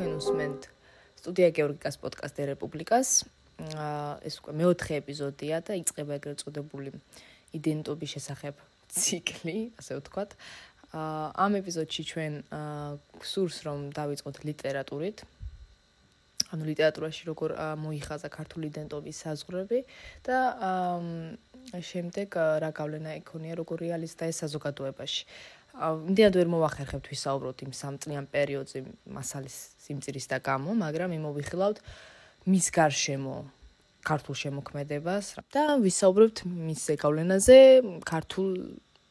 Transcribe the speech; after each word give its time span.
თქვენ 0.00 0.16
უსმენთ 0.16 0.62
სტუდია 1.20 1.48
გეორგიკას 1.52 1.96
პოდკასტ 2.00 2.38
რესპუბლიკას. 2.48 3.08
აა 3.60 4.24
ეს 4.24 4.40
უკვე 4.40 4.52
მეოთხე 4.56 4.94
ეპიზოდია 4.96 5.56
და 5.60 5.76
იწყება 5.76 6.16
ეგრეთ 6.16 6.40
წოდებული 6.40 6.88
იდენტობის 7.52 8.14
შესახებ 8.16 8.54
ციკლი, 8.88 9.76
ასე 9.76 10.00
ვთქვათ. 10.00 10.30
აა 10.96 11.26
ამ 11.44 11.52
ეპიზოდში 11.60 12.02
ჩვენ 12.08 12.32
აა 12.48 12.96
გსურს 13.20 13.56
რომ 13.68 13.78
დავიწყოთ 13.92 14.36
ლიტერატურით. 14.48 15.18
ანუ 16.48 16.62
ლიტერატურაში 16.64 17.22
როგორ 17.28 17.50
მოიხაზა 17.84 18.28
ქართული 18.32 18.72
იდენტობის 18.72 19.16
საზღვრები 19.20 19.84
და 20.24 20.36
აა 20.64 21.84
შემდეგ 21.84 22.28
რა 22.64 22.70
გავლენა 22.72 23.20
ექონია 23.20 23.52
როგორ 23.60 23.76
რეალისტა 23.84 24.32
ეს 24.32 24.48
საზოგადოებაში. 24.48 25.22
იმდენად 25.80 26.36
ვერ 26.36 26.48
მოვახერხებთ 26.52 27.06
ვისაუბროთ 27.08 27.64
იმ 27.64 27.72
სამწლიან 27.72 28.26
პერიოდზე 28.28 28.82
მასალის 29.16 29.56
სიმწირის 29.80 30.26
და 30.28 30.38
გამო, 30.44 30.76
მაგრამ 30.76 31.16
იმოვიხილავთ 31.16 31.78
მის 32.52 32.66
გარშემო 32.76 33.36
ქართულ 34.04 34.34
შემოქმედებას 34.42 35.26
და 35.52 35.64
ვისაუბრებთ 35.80 36.44
მის 36.48 36.80
ზეგავლენაზე 36.90 37.58
ქართულ 38.04 38.48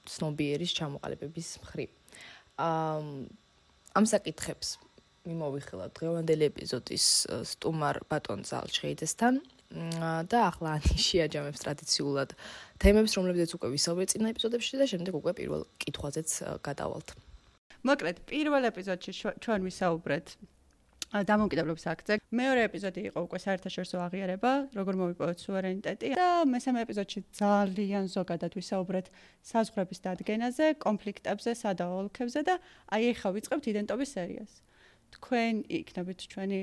ცნობიერის 0.09 0.71
ჩამოყალიბების 0.77 1.49
მხრივ. 1.65 1.89
ამ 2.57 3.05
ამ 3.97 4.05
საკითხებს 4.05 4.77
მიმოვიხილავთ 5.25 5.93
დღევანდელი 5.97 6.43
ეპიზოდის 6.49 7.05
სტუმარ 7.53 8.05
ბატონ 8.09 8.45
ზალჩხეიძესთან. 8.45 9.41
და 9.69 10.39
ახლა 10.49 10.77
ანი 10.79 10.97
შეაჯამებს 11.07 11.61
ტრადიციულად 11.61 12.33
თემებს, 12.81 13.13
რომლებზეც 13.17 13.53
უკვე 13.53 13.67
ვისაუბრეთ 13.75 14.13
წინა 14.13 14.31
ეპიზოდებში 14.33 14.79
და 14.81 14.85
შემდეგ 14.89 15.13
უკვე 15.21 15.31
პირველ 15.37 15.61
კითხვაზეც 15.83 16.29
გადავალთ. 16.65 17.13
მოკლედ, 17.85 18.17
პირველ 18.25 18.63
ეპიზოდში 18.73 19.11
ჩვენ 19.45 19.61
ვისაუბრეთ 19.69 20.27
დამოუკიდებლობის 21.09 21.85
აქტზე. 21.89 22.13
მეორე 22.29 22.61
ეპიზოდი 22.69 23.01
იყო 23.09 23.19
უკვე 23.25 23.39
საერთაშორისო 23.41 23.97
აღიარება, 24.05 24.51
როგორ 24.77 24.93
მოვიპოვოთ 25.01 25.37
სუვერენიტეტი 25.41 26.09
და 26.13 26.27
მესამე 26.45 26.85
ეპიზოდში 26.85 27.19
ძალიან 27.33 28.05
ზოგადად 28.13 28.53
ვისაუბრეთ 28.53 29.05
საზღვრების 29.41 29.99
დადგენაზე, 30.05 30.65
კონფლიქტებზე, 30.85 31.51
სადაოლქებზე 31.65 32.41
და 32.45 32.55
აი 32.93 33.03
ახლა 33.17 33.29
ვიწყებთ 33.37 33.65
იდენტობის 33.73 34.09
სერიას. 34.17 34.51
თქვენ 35.15 35.53
იქნებით 35.79 36.19
ჩვენი 36.31 36.61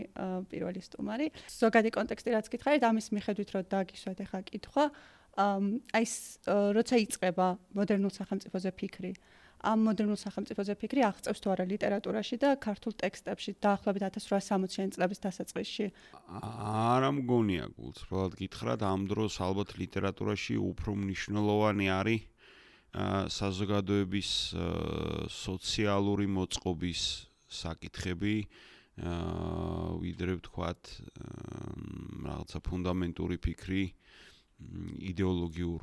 პირველი 0.50 0.80
სტუმარი. 0.86 1.27
ზოგადი 1.50 1.91
კონტექსტი 1.97 2.30
რაც 2.36 2.47
გითხარით, 2.53 2.83
ამის 2.86 3.06
მიხედვით 3.16 3.48
რომ 3.55 3.64
დაგისვათ 3.72 4.19
ახლა 4.27 4.41
კითხვა, 4.50 4.84
აი 5.36 6.05
როცა 6.77 6.94
იწება 7.05 7.48
მოდერნულ 7.77 8.12
სახელმწიფოზე 8.16 8.70
ფიქრი, 8.80 9.12
ამ 9.66 9.78
მოდერნულ 9.88 10.19
სახელმწიფოზე 10.20 10.72
ფიქრი 10.80 11.00
აღწევს 11.11 11.41
თუ 11.42 11.48
არა 11.53 11.64
ლიტერატურაში 11.69 12.36
და 12.41 12.50
ქართულ 12.61 12.92
ტექსტებში 13.03 13.50
დაახლოებით 13.64 14.03
1860-იან 14.16 14.91
წლების 14.97 15.20
დასაწყისში. 15.27 15.86
არა 16.28 17.10
მგონია 17.20 17.64
გულწრფელად 17.77 18.33
გითხრათ, 18.36 18.81
ამ 18.84 19.00
დროს 19.10 19.41
ალბათ 19.41 19.77
ლიტერატურაში 19.81 20.55
უფრო 20.60 20.91
მნიშვნელოვანი 20.97 21.86
არის 22.00 22.22
საზოგადოების 23.36 24.31
სოციალური 25.28 26.27
მოწყობის 26.33 27.03
საკითხები 27.57 28.35
აა 28.97 29.97
ვიდრე 30.01 30.37
ვთქვათ 30.39 30.93
რაღაცა 32.27 32.59
ფუნდამენტური 32.65 33.37
ფიქრი 33.45 33.83
იდეოლოგიურ 35.12 35.83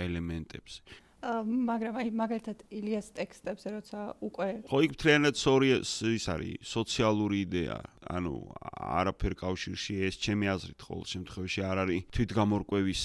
ელემენტებს. 0.00 0.80
მაგრამ 1.20 1.96
აი 2.00 2.10
მაგალითად 2.16 2.62
ილიას 2.72 3.08
ტექსტებზე 3.12 3.68
როცა 3.76 4.00
უკვე 4.24 4.46
ხო 4.70 4.78
იქ 4.86 4.92
მთლიანად 4.96 5.36
სორი 5.36 5.68
ის 5.84 6.24
არის 6.32 6.64
სოციალური 6.64 7.44
იდეა. 7.44 7.76
ანუ 8.10 8.32
არაფერ 9.00 9.34
კავშირში 9.36 9.94
ეს 10.08 10.16
ჩემი 10.16 10.48
აზრით 10.50 10.80
ყოველ 10.80 11.04
შემთხვევაში 11.12 11.60
არ 11.68 11.76
არის 11.84 12.06
თვითგამორკვევის 12.16 13.02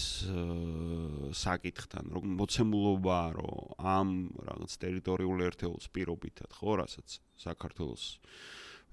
საკითხთან 1.44 2.06
რომ 2.16 2.26
მოცემულობა 2.40 3.20
რომ 3.36 3.76
ამ 3.84 4.10
რაღაც 4.48 4.72
ტერიტორიული 4.80 5.42
ერთეულს 5.52 5.92
პირობითად 5.92 6.50
ხო 6.56 6.72
რასაც 6.82 7.20
საქართველოს 7.36 8.04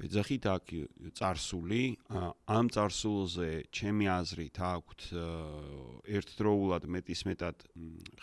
ვეძახით 0.00 0.46
აქ 0.52 0.72
царსული 1.18 1.82
ამ 2.56 2.70
царსულზე 2.74 3.48
ჩემი 3.78 4.08
აზრით 4.14 4.56
აქვთ 4.68 5.06
ერთდროულად 6.18 6.88
მეტისმეტად 6.96 7.66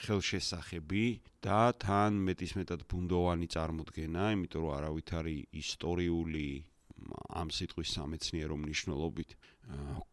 ხელშესახები 0.03 1.05
და 1.45 1.61
თან 1.85 2.19
მეტისმეტად 2.29 2.83
ბუნდოვანი 2.89 3.47
წარმოდგენა, 3.55 4.31
იმიტომ 4.35 4.65
რომ 4.65 4.75
არავითარი 4.79 5.37
ისტორიული 5.61 6.47
ამ 7.39 7.49
სიტყვის 7.55 7.93
სამეცნიერო 7.95 8.55
მნიშვნელობით 8.59 9.35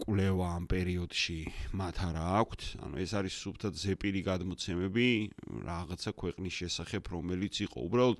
კვლევა 0.06 0.46
ამ 0.56 0.64
პერიოდში 0.68 1.36
მათ 1.72 1.96
არა 2.06 2.24
აქვთ. 2.40 2.60
ანუ 2.84 2.96
ეს 3.00 3.12
არის 3.16 3.34
სუფთად 3.42 3.74
ზეპირი 3.80 4.20
გადმოცემები 4.28 5.06
რაღაცა 5.64 6.10
ქვეყნის 6.20 6.54
შესახებ, 6.60 7.02
რომელიც 7.16 7.54
იყო. 7.66 7.78
უბრალოდ 7.88 8.18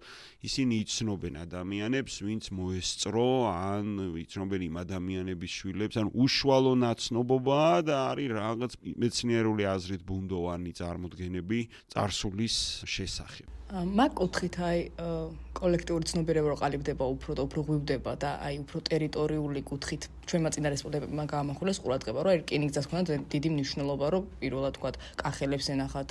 ისინი 0.48 0.74
იცნობენ 0.86 1.34
ადამიანებს, 1.44 2.14
ვინც 2.26 2.44
მოესწრო 2.56 3.28
ან 3.52 3.86
იცნობენ 4.24 4.60
იმ 4.68 4.76
ადამიანების 4.84 5.52
შვილებს, 5.60 5.96
ან 6.00 6.08
უშუალო 6.16 6.72
ნაცნობობა 6.86 7.60
და 7.84 7.96
არის 8.16 8.30
რაღაც 8.40 8.72
მეცნიერული 8.96 9.64
აზრით 9.76 10.02
ბუნდოვანი 10.08 10.72
წარმოდგენები 10.80 11.60
წარსულის 11.92 12.56
შესახებ. 12.88 13.48
მაგ 13.66 14.12
კუთხით 14.14 14.56
აი 14.62 14.78
კოლექტიური 15.56 16.06
ცნობიერება 16.06 16.52
რო 16.52 16.56
ყალიბდება 16.60 17.04
უფრო 17.16 17.34
და 17.34 17.42
უფრო 17.48 17.60
ღვივდება 17.66 18.12
და 18.20 18.30
აი 18.46 18.60
უფრო 18.62 18.78
ტერიტორიული 18.86 19.60
კუთხით 19.66 20.06
ჩვენ 20.26 20.42
მაწინა 20.46 20.68
რესპუბლიკებმა 20.74 21.24
გაამახვილეს 21.32 21.78
ყურადღება 21.82 22.18
რომ 22.26 22.32
ერკინიგზას 22.36 22.86
ქონდა 22.90 23.16
დიდი 23.32 23.48
მნიშვნელობა 23.56 24.06
რომ 24.14 24.22
პირველად 24.42 24.74
თქვა 24.76 24.90
კახელებს 25.22 25.66
ენახათ 25.74 26.10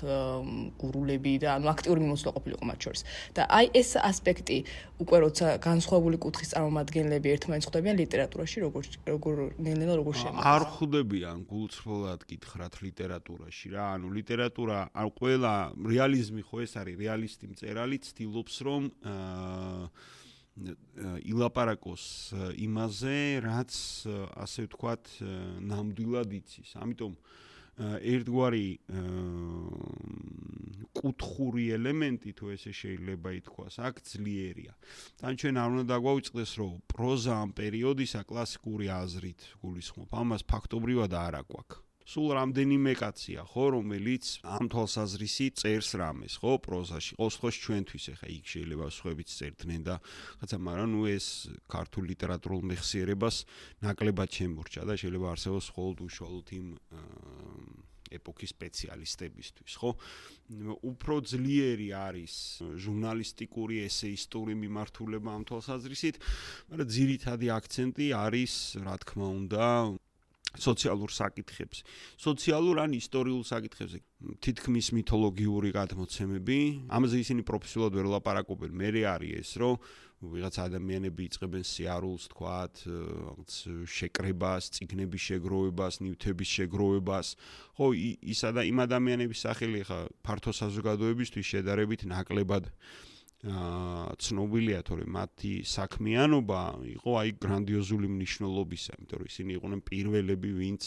გურულები 0.82 1.34
და 1.44 1.48
ანუ 1.56 1.68
აქტიური 1.72 2.00
მიმოწვა 2.04 2.32
ყოფილიყო 2.36 2.64
მათ 2.66 2.80
შორის. 2.86 3.02
და 3.36 3.42
აი 3.48 3.66
ეს 3.80 3.90
ასპექტი 4.10 4.58
უკვე 5.04 5.18
როცა 5.26 5.46
განსხვავებული 5.68 6.18
კუთხის 6.26 6.50
წარმომადგენლები 6.56 7.28
ერთმანეთს 7.36 7.68
ხვდებიან 7.70 7.96
ლიტერატურაში 8.04 8.58
როგორ 8.66 8.84
როგორ 9.16 9.36
ნელ-ნელა 9.64 9.94
როგორ 10.00 10.14
შემოგვიყვება 10.16 10.56
არ 10.56 10.64
ხვდებიან 10.76 11.38
გულწრფელად 11.52 12.22
კითხრათ 12.30 12.74
ლიტერატურაში 12.88 13.68
რა. 13.76 13.86
ანუ 13.96 14.08
ლიტერატურა 14.16 14.78
ან 14.96 15.08
ყველა 15.20 15.54
რეალიზმი 15.92 16.42
ხო 16.48 16.58
ეს 16.66 16.74
არის 16.80 16.96
რეალისტი 17.04 17.45
მწერალი 17.52 17.98
ცდილობს 18.02 18.56
რომ 18.66 18.84
ილაპარაკოს 20.56 22.04
იმაზე, 22.64 23.18
რაც 23.44 23.74
ასე 24.40 24.68
ვთქვათ, 24.70 25.04
ნამდვილად 25.68 26.32
იცის. 26.40 26.70
ამიტომ 26.80 27.14
ერთგვარი 27.76 28.68
კუთხური 30.96 31.66
ელემენტი 31.76 32.32
თუ 32.40 32.56
ესე 32.56 32.72
შეიძლება 32.72 33.30
ითქვას, 33.36 33.84
აქ 33.84 33.96
ძლიერია. 34.00 34.74
თან 35.20 35.34
ჩვენ 35.36 35.56
არ 35.60 35.70
უნდა 35.76 35.86
დაგვაუწყდეს, 35.92 36.52
რომ 36.56 36.74
პროზა 36.88 37.34
ამ 37.36 37.52
პერიოდისა 37.52 38.22
კლასიკური 38.24 38.88
აზრით 38.88 39.42
გულისხმობ. 39.60 40.08
ამას 40.08 40.42
ფაქტობრივად 40.48 41.12
არ 41.20 41.44
აქვს. 41.44 41.85
სულ 42.06 42.36
რამდენიმე 42.38 42.94
კაცია, 43.02 43.44
ხო, 43.50 43.64
რომელიც 43.82 44.26
ამ 44.46 44.70
თვალსაზრისი 44.70 45.48
წერს 45.58 45.90
რამეს, 45.98 46.38
ხო, 46.38 46.62
პროზაში. 46.62 47.18
ყოველთვის 47.18 47.58
ჩვენთვის 47.66 48.06
ახლა 48.14 48.30
იქ 48.30 48.46
შეიძლება 48.46 48.86
სხვაებიც 48.94 49.30
წერდნენ 49.34 49.82
და 49.90 49.96
ხაცა, 50.38 50.58
მაგრამ 50.62 50.90
ნუ 50.94 51.02
ეს 51.10 51.28
ქართულ 51.66 52.04
ლიტერატურულ 52.14 52.62
მეხსიერებას 52.62 53.36
ნაკლებად 53.82 54.30
შემორჩა 54.38 54.82
და 54.86 54.94
შეიძლება 55.02 55.28
არსებობს 55.34 55.68
მხოლოდ 55.74 55.98
უშუალოდ 56.06 56.48
იმ 56.62 56.68
ეპოქის 58.14 58.54
სპეციალისტებისთვის, 58.54 59.74
ხო? 59.82 59.92
უფრო 60.86 61.16
ძლიერი 61.26 61.90
არის 61.90 62.34
ჟურნალისტიკური 62.86 63.82
ესეისტური 63.90 64.54
მიმართულება 64.62 65.30
ამ 65.34 65.44
თვალსაზრისით, 65.50 66.22
მაგრამ 66.70 66.90
ძირითადი 66.96 67.48
აქცენტი 67.58 68.08
არის, 68.14 68.54
რა 68.86 68.96
თქმა 69.02 69.28
უნდა, 69.42 69.66
სოციალურ 70.58 71.10
საკითხებს. 71.12 71.84
სოციალურ 72.18 72.76
ან 72.84 72.92
ისტორიულ 72.96 73.44
საკითხებზე 73.46 74.00
თითქმის 74.42 74.88
მითოლოგიური 74.96 75.70
გადმოცემები, 75.76 76.60
ამაზე 76.90 77.16
ისინი 77.22 77.42
პროფესიულად 77.46 77.92
ვერ 78.00 78.08
ლაპარაკობენ. 78.16 78.72
მე 78.74 78.90
არის 79.06 79.32
ეს, 79.42 79.50
რომ 79.62 79.76
ვიღაც 80.24 80.56
ადამიანები 80.64 81.22
იწყებენ 81.28 81.64
სიარულს, 81.68 82.24
თქვათ, 82.32 82.76
რაღაც 82.88 83.52
შეკრებას, 83.86 84.64
ციგნების 84.74 85.22
შეგროვებას, 85.28 85.94
ნივთების 86.02 86.50
შეგროვებას. 86.56 87.28
ხო, 87.78 87.86
ისა 88.24 88.50
და 88.56 88.62
იმ 88.66 88.78
ადამიანების 88.88 89.40
სახელი 89.46 89.82
ხა 89.86 90.00
ფართო 90.26 90.52
საზოგადოებისთვის 90.56 91.46
შედარებით 91.46 92.08
ნაკლებად 92.10 92.72
ცნობილია 93.46 94.82
თორე 94.88 95.06
მათი 95.06 95.54
საქმიანობა 95.70 96.62
იყო 96.96 97.12
აი 97.22 97.34
გრანდიოზული 97.46 98.10
მნიშვნელობისა, 98.10 98.98
იმიტომ 99.00 99.22
რომ 99.22 99.30
ისინი 99.30 99.58
იყვნენ 99.60 99.82
პირველები, 99.86 100.50
ვინც 100.58 100.82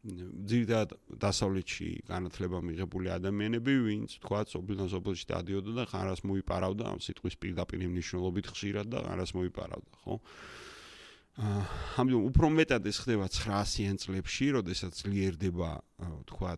ძირითადად 0.00 0.94
დასავლეთში 1.20 1.88
განათლება 2.08 2.62
მიღებული 2.64 3.10
ადამიანები, 3.16 3.74
ვინც 3.90 4.16
თქვა 4.22 4.46
სოფლიდან 4.48 4.88
სოფლში 4.88 5.26
დადიოდა 5.34 5.72
და 5.76 5.84
ხარას 5.90 6.24
მოიპარავდა 6.24 6.84
ამ 6.94 7.02
სიტყვის 7.04 7.36
პირდაპირ 7.42 7.84
მნიშვნელობით 7.90 8.46
ხშირად 8.54 8.86
და 8.94 9.04
ხარას 9.04 9.34
მოიპარავდა, 9.36 9.92
ხო? 10.06 10.14
აა 10.20 10.60
ამიტომ 11.40 12.22
უფრო 12.30 12.48
მეტად 12.52 12.86
ეს 12.90 12.98
ხდება 13.00 13.26
900-იან 13.32 13.96
წლებში, 14.02 14.46
როდესაც 14.56 14.92
ძლიერდება 15.04 15.70
თქვა 16.28 16.52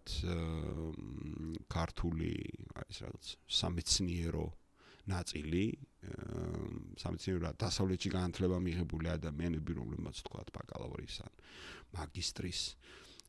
ქართული 1.70 2.32
აი 2.80 2.86
ეს 2.90 2.98
რაღაც 3.04 3.24
სამეცნიერო 3.58 4.46
ნაწილი 5.10 5.64
სამეცნიერო 6.98 7.52
დასავლეთში 7.58 8.10
განათლება 8.12 8.58
მიღებული 8.62 9.10
ადამიანები, 9.14 9.76
რომლებმაც 9.78 10.22
თქვა 10.26 10.44
ბაკალავრის 10.54 11.16
ან 11.26 11.32
მაგისტრის 11.94 12.60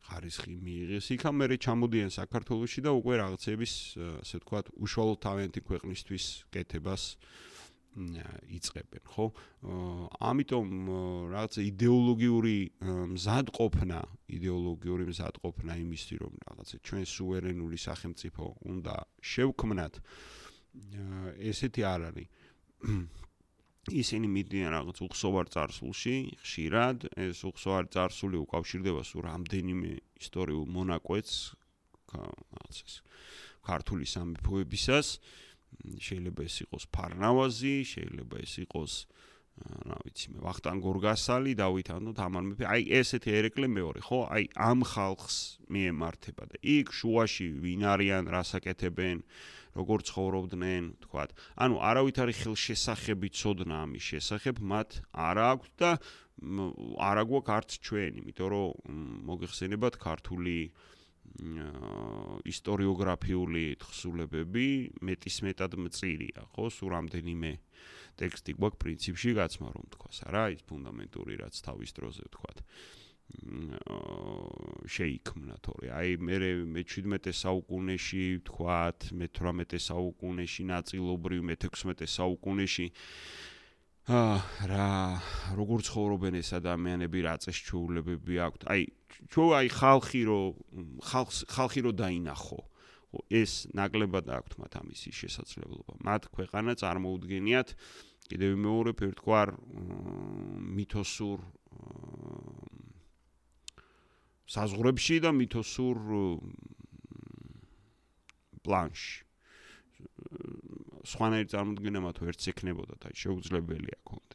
ხარისხი 0.03 0.55
მიიღეს. 0.59 1.05
იქამ 1.15 1.35
მერე 1.39 1.55
ჩამოდიან 1.63 2.11
საქართველოსში 2.11 2.81
და 2.83 2.91
უკვე 2.97 3.13
რაღაცების, 3.23 3.73
ასე 4.19 4.35
ვთქვათ, 4.41 4.65
უშუალო 4.83 5.15
თავენთი 5.23 5.61
ქვეყნისთვის 5.63 6.25
კეთებას 6.51 7.03
იწებენ, 7.93 9.03
ხო? 9.05 9.25
ამიტომ 10.17 10.67
რაღაც 11.29 11.53
идеოლოგიური 11.61 12.57
მზადყოფნა, 13.13 13.99
идеოლოგიური 14.33 15.03
მზადყოფნა 15.13 15.73
იმისთვის, 15.77 16.19
რომ 16.25 16.33
რაღაცა 16.41 16.75
ჩვენ 16.89 17.03
სუverენული 17.05 17.77
სახელმწიფო 17.77 18.43
უნდა 18.65 18.95
შევქმნათ. 19.21 19.93
აა 20.01 20.42
ესეთი 21.51 21.81
არ 21.85 22.01
არის. 22.09 22.29
ისინი 23.91 24.27
მიდიან 24.31 24.69
რაღაც 24.71 24.97
უხსოვარ 25.03 25.47
წარსულში, 25.51 26.15
ხშირად 26.39 26.97
ეს 27.19 27.43
უხსოვარ 27.43 27.85
წარსული 27.91 28.37
უკავშირდება 28.39 29.01
სულ 29.03 29.21
რამდენიმე 29.27 29.89
ისტორიულ 30.23 30.65
მონაკვეთს, 30.71 31.35
რაღაც 32.15 32.75
ეს 32.87 32.95
ქართული 33.67 34.05
სამეფოებისას. 34.07 35.07
შეიძლება 35.99 36.41
ეს 36.47 36.55
იყოს 36.63 36.83
ფარნავაზი, 36.95 37.75
შეიძლება 37.91 38.35
ეს 38.45 38.53
იყოს 38.63 38.93
რა 39.61 39.97
ვიცი 40.01 40.27
მე 40.33 40.39
ვახტანგ 40.43 40.81
გორგასალი, 40.81 41.51
დავით 41.53 41.89
ანუ 41.93 42.11
თამარ 42.17 42.43
მეფე. 42.49 42.65
აი 42.65 42.81
ესეთი 42.99 43.29
ერეკლე 43.37 43.67
მეორე, 43.69 43.99
ხო? 44.01 44.19
აი 44.33 44.43
ამ 44.57 44.79
ხალხს 44.81 45.37
მიემართება 45.69 46.43
და 46.49 46.55
იქ 46.61 46.89
შუაში 46.89 47.47
ვინ 47.61 47.81
არიან, 47.93 48.23
რასაკეთებენ? 48.33 49.17
როგორ 49.73 49.99
ცხოვრობდნენ, 50.05 50.83
თქვათ. 51.01 51.29
ანუ 51.57 51.75
არავით 51.81 52.17
არის 52.21 52.37
ხელშესახები 52.45 53.29
წოდნა 53.33 53.75
ამის 53.89 54.03
შესახებ, 54.05 54.61
მათ 54.61 54.89
არა 55.17 55.45
აქვს 55.53 55.69
და 55.81 55.89
არა 57.09 57.23
გვაქვს 57.29 57.53
არც 57.57 57.69
ჩვენ, 57.81 58.11
იმიტომ 58.21 58.47
რომ 58.53 58.69
მოგეხსენებათ 59.29 59.93
ქართული 59.97 60.57
ისტორიოგრაფიული 62.45 63.65
თხზულებები 63.81 64.67
მეტის 65.01 65.37
მეტად 65.41 65.71
მწირია, 65.81 66.41
ხო, 66.53 66.69
სულ 66.69 66.89
რამდენიმე 66.93 67.51
ტექსტი 68.21 68.51
გვაქვს 68.59 68.81
პრინციპში 68.83 69.31
გაცმა 69.39 69.69
რომ 69.73 69.85
თქვას, 69.95 70.17
არა, 70.29 70.43
ის 70.55 70.61
ფუნდამენტური 70.69 71.33
რაც 71.43 71.55
თავის 71.65 71.91
დროზე 71.97 72.25
თქვათ. 72.33 72.57
შეიქმნა 74.93 75.55
თორე. 75.65 75.89
აი 75.89 76.09
მე 76.21 76.37
მე-17 76.75 77.33
საუკუნეში 77.33 78.23
ვთქვათ 78.43 78.99
მე-18 79.19 79.79
საუკუნეში 79.89 80.63
ნაწილობრივ 80.69 81.41
მე-16 81.49 82.05
საუკუნეში. 82.13 82.87
აა 84.03 84.67
რა 84.69 84.87
როგორ 85.57 85.79
ცხოვრობენ 85.87 86.33
ეს 86.43 86.49
ადამიანები 86.59 87.19
რა 87.23 87.35
წესჩვეულებები 87.39 88.35
აქვთ? 88.45 88.61
აი 88.67 88.81
ჩვენ 89.31 89.49
აი 89.59 89.67
ხალხი 89.79 90.21
რო 90.27 90.39
ხალხს 91.09 91.37
ხალხი 91.47 91.79
რო 91.87 91.91
დაინახო 91.95 92.59
ეს 93.29 93.51
ნაკლებად 93.77 94.29
აქვთ 94.33 94.57
მათ 94.61 94.77
ამისი 94.81 95.11
შესაძლებლობა 95.13 95.99
მათ 96.07 96.29
ქვეყანა 96.33 96.73
წარმოუდგენიათ 96.81 97.75
კიდევ 98.31 98.51
მეორე 98.65 98.91
ფერტკვარ 98.97 99.53
მითოსურ 100.77 101.39
საზღვრებში 104.53 105.17
და 105.23 105.31
მითოსურ 105.33 105.99
პლანში. 108.63 109.23
სხვანაირი 111.03 111.49
წარმოდგენა 111.51 111.99
მათ 112.03 112.19
ვერც 112.23 112.47
ექნებოდათ, 112.53 113.07
აი 113.11 113.15
შეუძლებელია 113.19 113.97
ა 114.07 114.32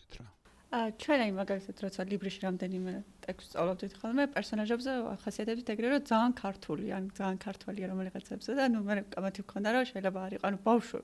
ჩვენ 0.69 1.21
აი 1.25 1.31
მაგალითად 1.33 1.79
როცა 1.81 2.05
ლიბრიში 2.13 2.41
რამდენიმე 2.45 2.93
ტექსტს 3.25 3.53
სწავლობდით 3.53 3.93
ხოლმე 4.01 4.25
პერსონაჟებზე 4.35 4.97
ახასიათებთ 5.17 5.71
ეგრე 5.75 5.93
რომ 5.95 6.03
ძალიან 6.11 6.33
ქართული, 6.41 6.85
ან 6.93 7.05
ძალიან 7.19 7.39
ქართველია 7.45 7.87
რომელიღაცებზე 7.93 8.57
და 8.59 8.67
ნუ 8.75 8.83
მე 8.85 8.97
კამათი 9.15 9.45
მქონდა 9.49 9.69
რომ 9.73 9.89
შეიძლება 9.89 10.21
არ 10.29 10.33
იყო, 10.37 10.45
ანუ 10.49 10.59
ბავშვი 10.69 11.01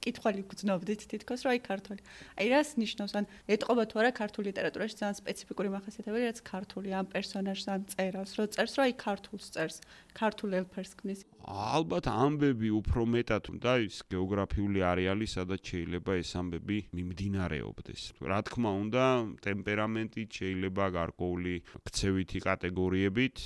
კითხვალი 0.00 0.42
გძნობდით 0.48 1.02
თითქოს 1.12 1.44
რა 1.44 1.52
აი 1.54 1.60
ქართული. 1.60 2.00
აი 2.40 2.46
რას 2.48 2.68
ნიშნავს 2.80 3.12
ან 3.20 3.24
ეტყობა 3.52 3.84
თუ 3.92 3.96
არა 4.00 4.12
ქართული 4.16 4.48
ლიტერატურაში 4.48 4.96
ძალიან 4.96 5.16
სპეციფიკური 5.20 5.68
מחასიათებელი 5.76 6.24
რაც 6.30 6.38
ქართული 6.40 6.88
ამ 6.96 7.06
პერსონაჟს 7.12 7.66
ან 7.68 7.80
წერავს 7.92 8.32
რო 8.40 8.44
წერს 8.56 8.74
რა 8.80 8.82
აი 8.88 8.94
ქართულს 8.96 9.46
წერს 9.52 9.76
ქართულ 10.16 10.50
ელფერს 10.60 10.92
ქმნის. 10.96 11.20
ალბათ 11.44 12.04
ამბები 12.08 12.68
უფრო 12.80 13.02
მეტად 13.12 13.44
უნდა 13.52 13.72
ის 13.84 13.96
გეოგრაფიული 14.08 14.80
არეალი 14.80 15.26
სადაც 15.28 15.60
შეიძლება 15.68 16.12
ეს 16.16 16.30
ამბები 16.40 16.78
მიმდინარეობდეს. 16.96 18.02
რა 18.24 18.40
თქმა 18.48 18.70
უნდა 18.84 19.04
ტემპერამენტი 19.44 20.22
შეიძლება 20.32 20.84
გარკვეული 20.96 21.54
ქცევითი 21.84 22.38
კატეგორიებით 22.48 23.36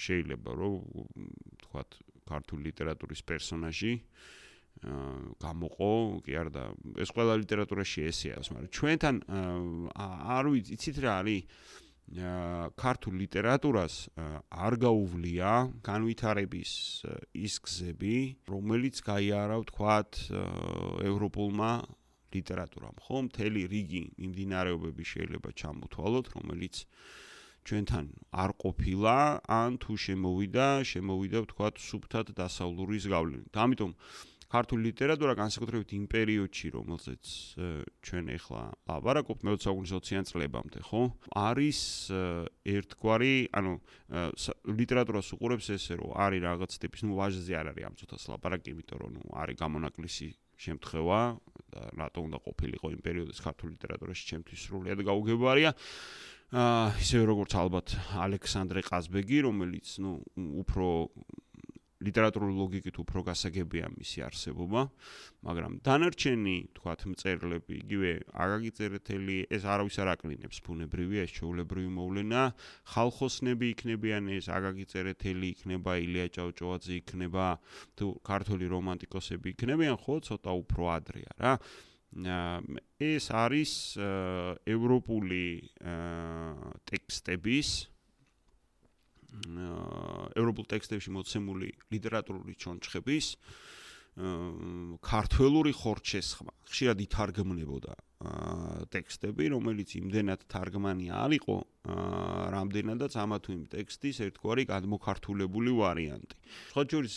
შეიძლება 0.00 0.50
რომ 0.56 0.74
თქვათ 1.60 1.90
ქართული 2.26 2.60
ლიტერატურის 2.72 3.22
პერსონაჟი 3.28 3.92
გამოყო, 4.84 5.92
კი 6.26 6.32
არა 6.36 6.52
და 6.52 6.64
ეს 7.00 7.10
ყველა 7.16 7.34
ლიტერატურაში 7.42 8.06
ესეა, 8.10 8.36
მაგრამ 8.44 8.72
ჩვენთან 8.76 9.16
არ 9.96 10.44
ვიცი, 10.52 10.70
იცით 10.76 10.96
რა 11.00 11.12
არის? 11.22 11.42
ქართულ 12.06 13.14
ლიტერატურას 13.18 13.94
არ 14.14 14.74
გაუვლია 14.78 15.52
განვითარების 15.82 16.72
ის 17.34 17.54
გზები, 17.66 18.18
რომელიც 18.46 19.02
გაიარა, 19.02 19.56
ვთქვათ, 19.66 20.10
ევროპულმა 21.02 21.72
ლიტერატურამ, 22.30 22.96
ხო? 23.02 23.16
მთელი 23.26 23.62
რიგი 23.66 24.02
მიმდინარეობები 24.22 25.02
შეიძლება 25.02 25.50
ჩამოთვალოთ, 25.50 26.26
რომელიც 26.36 26.74
ჩვენთან 27.66 28.04
არ 28.30 28.50
ყოფილა, 28.62 29.16
ან 29.50 29.70
თუ 29.82 29.92
შემოვიდა, 29.98 30.66
შემოვიდა, 30.86 31.38
ვთქვათ, 31.42 31.74
სუბთად 31.82 32.26
დასავლურის 32.38 33.04
გავლენით. 33.10 33.50
ამიტომ 33.50 33.90
ქართული 34.52 34.90
ლიტერატურა 34.90 35.34
განსაკუთრებით 35.38 35.92
იმ 35.96 36.04
პერიოდში, 36.12 36.68
რომელზეც 36.76 37.24
ჩვენ 38.06 38.30
ეხლა 38.36 38.62
ლაპარაკობთ, 38.90 39.40
მე-20 39.46 39.66
საუკუნის 39.66 39.92
20-იან 39.96 40.28
წლებამდე, 40.30 40.82
ხო? 40.86 41.02
არის 41.34 41.80
ერთგვარი, 42.76 43.34
ანუ 43.58 43.72
ლიტერატურას 44.70 45.32
უყურებს 45.36 45.70
ესე 45.76 45.98
რომ 45.98 46.14
არის 46.26 46.44
რაღაც 46.46 46.78
ტიპის, 46.86 47.06
ნუ 47.06 47.14
ვაჟზე 47.18 47.52
არ 47.58 47.66
არის 47.74 47.86
ამ 47.90 47.94
წუთას 47.98 48.24
ლაპარაკი, 48.30 48.68
იმიტომ 48.76 48.98
რომ 49.02 49.10
ნუ 49.18 49.22
არის 49.42 49.56
გამონაკლისი 49.60 50.28
შემთხვევა, 50.56 51.20
რატო 52.00 52.20
უნდა 52.24 52.38
ყოფილიყო 52.46 52.86
იმ 52.96 53.00
პერიოდის 53.04 53.42
ქართულ 53.44 53.76
ლიტერატურაში 53.76 54.24
ჩემთვის 54.30 54.60
სრულიად 54.66 55.00
გაუგებარია. 55.04 55.74
აა 56.54 56.94
ისევე 57.02 57.24
როგორც 57.26 57.52
ალბათ 57.58 57.88
ალექსანდრე 58.22 58.80
ყაზბეგი, 58.86 59.38
რომელიც, 59.50 59.98
ну, 59.98 60.22
უფრო 60.62 61.10
ლიტერატურული 62.06 62.54
ლოგიკით 62.56 62.96
უფრო 63.02 63.22
გასაგებია 63.26 63.90
მისი 63.96 64.22
არსებობა, 64.26 64.82
მაგრამ 65.46 65.72
დანარჩენი, 65.86 66.56
თქვათ, 66.78 67.00
მწერლები, 67.12 67.74
იგივე 67.82 68.10
აგაგი 68.46 68.70
წერეთელი, 68.78 69.38
ეს 69.50 69.66
არავის 69.66 69.96
არ 70.02 70.08
აკლინებს 70.14 70.62
ბუნებრივია, 70.66 71.26
ეს 71.26 71.32
ჩაულებრივი 71.38 71.90
მოვლენა, 71.98 72.42
ხალხოსნები 72.94 73.66
იქნებიან 73.74 74.30
ეს 74.38 74.46
აგაგი 74.46 74.86
წერეთელი 74.92 75.46
იქნება, 75.56 75.92
ილია 76.06 76.26
ჭავჭავაძე 76.36 76.92
იქნება, 77.02 77.46
თუ 77.98 78.06
ქართული 78.22 78.64
რომანტიკოსები 78.70 79.52
იქნებიან, 79.56 80.00
ხო, 80.06 80.14
ცოტა 80.30 80.52
უფრო 80.62 80.82
ადრეა 80.96 81.32
რა. 81.42 81.54
ეს 83.02 83.24
არის 83.34 83.72
ევროპული 84.64 85.68
ტექსტების 86.88 87.68
ევროპულ 90.36 90.64
ტექსტებში 90.72 91.10
მოცემული 91.16 91.68
ლიტერატურული 91.92 92.54
ჩონჩხების 92.56 93.26
ქართველური 95.04 95.72
ხორჩესხმა. 95.76 96.52
ხშირად 96.72 96.98
ითარგმნებოდა 97.04 97.92
ტექსტები, 98.88 99.44
რომელიც 99.52 99.92
იმდენად 100.00 100.40
თარგმანი 100.48 101.12
არისო, 101.12 101.56
რამდენადაც 102.56 103.12
ამა 103.12 103.38
თუ 103.44 103.50
იმ 103.52 103.64
ტექსტის 103.76 104.16
ერთგვარი 104.24 104.64
გადმოქართულებული 104.72 105.70
ვარიანტი. 105.76 106.36
სხვა 106.72 106.82
შორის 106.88 107.16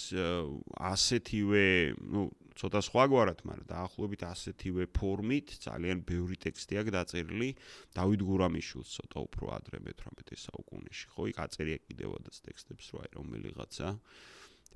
ასეთივე, 0.75 1.65
ну, 2.03 2.27
ცოტა 2.59 2.79
სხვაგვარად, 2.83 3.39
მაგრამ 3.47 3.67
დაახლოებით 3.71 4.21
ასეთივე 4.27 4.85
ფორმით, 4.91 5.47
ძალიან 5.63 6.03
ბევრი 6.03 6.35
ტექსტი 6.43 6.79
აქვს 6.81 6.95
დაწერილი 6.95 7.49
დავით 7.95 8.21
გურამიშვილს 8.29 8.89
ცოტა 8.99 9.17
უფრო 9.27 9.45
ადრე 9.55 9.79
მე-18 9.85 10.43
საუკუნეში. 10.43 11.05
ხო, 11.15 11.23
იქ 11.31 11.37
აწერია 11.39 11.77
კიდევადაც 11.87 12.35
ტექსტებს 12.43 12.85
რა, 12.99 13.03
რომელიღაცა 13.15 13.87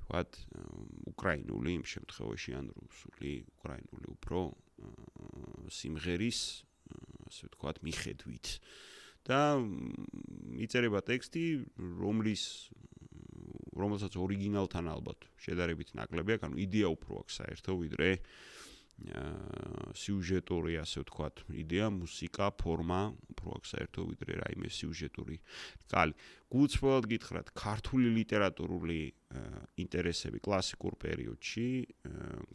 ვთქვათ, 0.04 0.30
უკრაინული 1.12 1.70
იმ 1.80 1.84
შემთხვევაში 1.84 2.50
ან 2.56 2.66
რუსული, 2.72 3.32
უკრაინული 3.60 4.06
უფრო 4.16 4.40
სიმღერის 5.68 6.40
ასე 7.28 7.44
ვთქვათ, 7.52 7.76
მიხედვით. 7.84 8.46
და 9.24 9.56
იწერება 10.60 11.00
ტექსტი, 11.00 11.64
რომლის 11.80 12.68
რომელსაც 13.74 14.12
ორიგინალთან 14.16 14.84
ალბათ 14.94 15.28
შედარებით 15.44 15.94
ნაკლები 15.98 16.36
აქვს, 16.38 16.46
ანუ 16.48 16.56
იდეა 16.64 16.88
უფრო 16.94 17.12
აქვს 17.24 17.38
საერთო 17.42 17.72
ვიდრე 17.82 18.10
სიუჟეტური, 18.94 20.78
ასე 20.78 21.02
ვთქვათ, 21.02 21.42
იდეა, 21.50 21.90
მუსიკა, 21.90 22.46
ფორმა, 22.54 23.00
უფრო 23.34 23.48
აქვს 23.58 23.68
საერთო 23.74 24.00
ვიდრე 24.06 24.32
რაიმე 24.38 24.70
სიუჟეტური. 24.70 25.36
კალი, 25.90 26.14
გულწრფელად 26.46 27.04
გითხრათ, 27.10 27.50
ქართული 27.58 28.08
ლიტერატურული 28.14 29.00
ინტერესები 29.82 30.38
კლასიკურ 30.38 30.94
პერიოდში, 30.94 31.66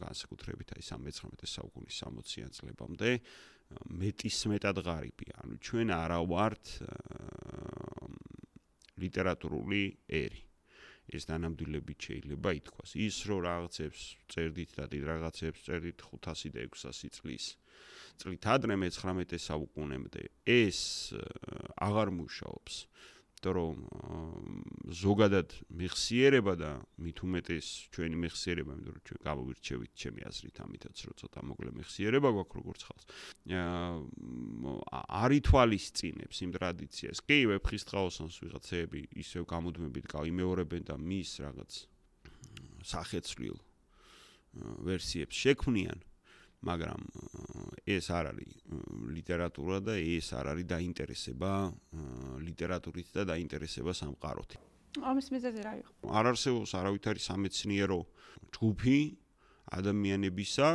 განსაკუთრებით 0.00 0.68
აი 0.80 0.82
13 0.88 1.44
საუკუნის 1.44 1.96
60-იან 2.08 2.50
წლებამდე, 2.56 3.10
მეტის 4.00 4.38
მეტად 4.50 4.76
ღარიბი. 4.80 5.26
ანუ 5.44 5.54
ჩვენ 5.60 5.88
არა 5.92 6.18
ვართ 6.24 6.64
ლიტერატურული 8.96 9.82
ერი. 10.08 10.49
ეს 11.10 11.24
დანამდვილებით 11.30 12.00
შეიძლება 12.06 12.50
ითქვას. 12.60 12.90
ის 12.94 13.16
რო 13.26 13.36
რაღაცებს 13.46 14.00
წერდით 14.30 14.70
და 14.78 14.84
დიდ 14.90 15.04
რაღაცებს 15.10 15.60
წერდით 15.66 15.98
500 16.06 16.54
და 16.54 16.60
600 16.70 17.10
წლის 17.18 17.46
წლით 18.20 18.44
ადრე 18.52 18.76
მე-19 18.76 19.40
საუკუნემდე 19.40 20.22
ეს 20.44 20.80
აღარ 21.80 22.08
მუშაობს. 22.20 22.74
იმიტომ 23.40 23.54
რომ 23.56 23.76
ზოგადად 24.92 25.48
მეხსიერება 25.72 26.54
და 26.60 26.70
მით 27.00 27.18
უმეტეს 27.24 27.66
ჩვენი 27.88 28.16
მეხსიერება, 28.20 28.72
იმიტომ 28.76 28.92
რომ 28.92 29.04
ჩვენ 29.08 29.20
გავაგვირჩევით 29.24 29.92
ჩემი 29.96 30.20
აზრით 30.28 30.56
ამითაც 30.60 30.96
რომ 31.08 31.14
ცოტა 31.20 31.40
მოკლე 31.48 31.70
მეხსიერება 31.80 32.28
გვაქვს 32.36 32.58
როგორც 32.60 32.80
ხალხს. 32.84 33.06
არ 35.24 35.30
ითვალისწინებს 35.40 36.36
იმ 36.44 36.50
ტრადიციას. 36.60 37.18
კი, 37.24 37.38
ვეფხისტყაოსანს 37.48 38.34
ვიღაცები 38.44 39.00
ისევ 39.24 39.42
გამუდმებით 39.48 40.04
გაიმეორებენ 40.04 40.82
და 40.84 40.94
მის 41.00 41.30
რაღაც 41.40 41.72
სახეცვლილ 42.84 43.56
ვერსიებს 44.84 45.36
შექმნიან. 45.40 46.09
მაგრამ 46.60 47.00
ეს 47.88 48.06
არ 48.12 48.24
არის 48.36 48.52
ლიტერატურა 49.16 49.78
და 49.80 49.94
ეს 49.96 50.28
არ 50.36 50.46
არის 50.52 50.66
დაინტერესება 50.68 51.52
ლიტერატურით 52.44 53.08
და 53.16 53.22
დაინტერესება 53.32 53.92
სამყაროთი. 53.96 54.58
ამის 55.00 55.26
მიზეზი 55.32 55.60
რა 55.64 55.74
იყო? 55.80 55.90
არ 56.10 56.24
არსებობს 56.34 56.70
არავითარი 56.76 57.20
სამეცნიერო 57.22 58.00
ჯგუფი 58.52 59.00
ადამიანებისა, 59.70 60.68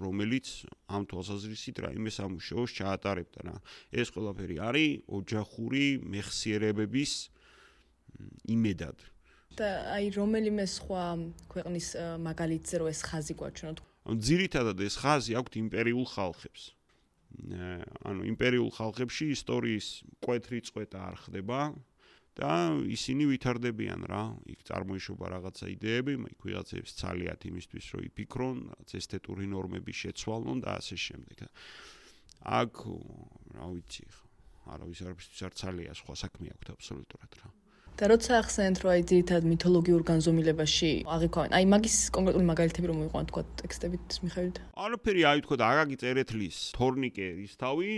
რომელიც 0.00 0.46
ამ 0.88 1.02
თვალსაზრისით 1.04 1.76
რაიმე 1.84 2.10
სამუშაოს 2.10 2.70
ჩაატარებდა 2.72 3.40
რა. 3.44 3.56
ეს 3.92 4.08
ყველაფერი 4.16 4.56
არის 4.64 5.04
ოჯახური 5.12 5.84
მეხსიერებების 6.08 7.12
იმედად. 8.48 8.96
და 9.54 9.68
აი 9.94 10.06
რომელიმე 10.18 10.64
სხვა 10.66 11.04
ქვეყნის 11.52 11.86
მაგალითზე 12.26 12.74
რო 12.80 12.86
ეს 12.90 13.00
ხაზი 13.06 13.34
გვაჩვენოთ, 13.38 13.78
ძირითადად 14.04 14.80
ეს 14.84 15.00
ხაზი 15.00 15.32
აქვს 15.40 15.56
იმპერიულ 15.64 16.06
ხალხებს. 16.12 16.62
ანუ 18.04 18.22
იმპერიულ 18.30 18.70
ხალხებში 18.76 19.32
ისტორიის 19.32 19.86
კვეთრი 20.22 20.60
წვეტა 20.68 20.98
არ 21.08 21.16
ხდება 21.24 21.60
და 22.34 22.50
ისინი 22.90 23.30
ვითარდებიან 23.30 24.04
რა, 24.10 24.22
იქ 24.50 24.60
წარმოიშობა 24.68 25.26
რაღაცა 25.34 25.66
იდეები, 25.70 26.14
იქ 26.34 26.40
ვიღაცებს 26.46 26.94
ცალიათ 27.00 27.40
იმისთვის, 27.48 27.84
რომ 27.94 28.02
იფიქრონ, 28.10 28.56
ესთეტური 28.90 29.46
ნორმები 29.50 29.92
შეცვალონ 29.94 30.62
და 30.66 30.78
ასე 30.82 30.96
შემდეგ. 30.98 31.46
აქ 32.44 32.74
რა 33.54 33.66
ვიცი 33.72 34.04
ხო, 34.10 34.26
არავის 34.74 35.00
არ 35.46 35.52
ცალია, 35.54 35.92
სხვა 35.94 36.14
საქმე 36.18 36.52
აქვს 36.54 36.74
აბსოლუტურად 36.74 37.32
რა. 37.40 37.63
და 37.94 38.08
როცა 38.10 38.38
ახსენეთ 38.42 38.80
რომ 38.82 38.90
აი 38.90 39.02
ძირითადად 39.06 39.44
მითოლოგიურ 39.46 40.02
განზომილებაში 40.08 40.88
აღიქვავენ 41.14 41.52
აი 41.54 41.66
მაგის 41.74 41.96
კონკრეტული 42.16 42.46
მაგალითები 42.50 42.88
რომ 42.90 42.96
მიყვანთ 43.04 43.28
თქვა 43.30 43.42
ტექსტებით 43.60 44.16
მიხედვით 44.26 44.56
არაფერი 44.86 45.22
აი 45.30 45.44
თქვა 45.46 45.58
აგაგი 45.70 45.98
წერეთლის 46.02 46.58
თორნიკე 46.74 47.28
ისთავი 47.46 47.90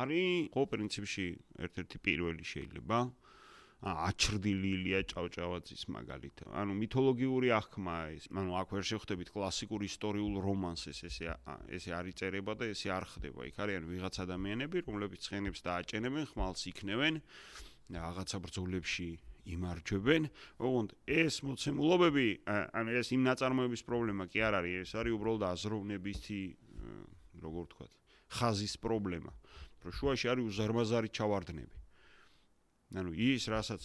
არის 0.00 0.48
ხო 0.56 0.62
პრინციპში 0.72 1.26
ერთ-ერთი 1.68 1.96
პირველი 2.00 2.44
შეიძლება 2.52 2.98
აჩრდილი 3.82 4.68
ილია 4.78 5.00
ჭავჭავაძის 5.10 5.90
მაგალითად. 5.90 6.46
ანუ 6.54 6.72
მითოლოგიური 6.78 7.48
აღქმა 7.50 7.96
ეს, 8.14 8.30
ანუ 8.30 8.50
აქ 8.62 8.68
ვერ 8.78 8.84
შეხვდებით 8.86 9.28
კლასიკურ 9.34 9.82
ისტორიულ 9.90 10.38
რომანსს, 10.38 11.02
ესე 11.10 11.34
ესე 11.66 11.90
არ 11.90 12.06
იწერება 12.14 12.54
და 12.54 12.70
ესე 12.70 12.94
არ 12.94 13.04
ხდება. 13.10 13.42
იქ 13.50 13.58
არიან 13.58 13.84
ვიღაც 13.90 14.14
ადამიანები, 14.22 14.86
რომლებიც 14.86 15.26
ცხენებს 15.26 15.60
დააჭენებენ, 15.66 16.24
ხმალს 16.30 16.62
იქნევენ 16.70 17.14
რაღაცა 17.90 18.36
ბრძოლებში 18.38 19.08
იმარჯვებენ. 19.42 20.22
ოღონდ 20.62 20.90
ეს 21.06 21.42
მოცემულობები, 21.42 22.26
ანუ 22.46 22.90
ეს 22.98 23.08
იმ 23.16 23.22
ნაწარმოების 23.26 23.82
პრობლემა 23.82 24.24
კი 24.30 24.38
არ 24.42 24.54
არის, 24.62 24.74
ეს 24.86 24.92
არის 25.02 25.12
უბრალოდ 25.18 25.42
აზროვნებითი, 25.50 26.42
როგორ 27.42 27.62
ვთქვა, 27.66 27.86
ხაზის 28.38 28.74
პრობლემა. 28.78 29.32
რომ 29.82 29.92
შუაში 29.98 30.26
არის 30.30 30.44
უზარმაზარი 30.46 31.08
ჩავარდნები. 31.10 31.76
ანუ 32.92 33.10
ის, 33.18 33.42
რასაც 33.50 33.82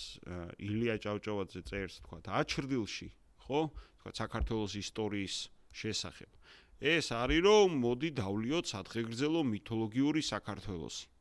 ილია 0.62 0.96
ჭავჭავაძე 1.02 1.62
წერს, 1.66 1.96
თქვა, 2.06 2.18
აჩრდილში, 2.28 3.08
ხო? 3.48 3.62
თქვა 4.04 4.12
საქართველოს 4.14 4.74
ისტორიის 4.78 5.36
შესახებ. 5.74 6.30
ეს 6.78 7.10
არის 7.10 7.42
რომ 7.42 7.70
მოდი 7.82 8.10
დავლიოთ 8.14 8.66
სათხეგრძელო 8.70 9.42
მითოლოგიური 9.42 10.22
საქართველოსი. 10.22 11.17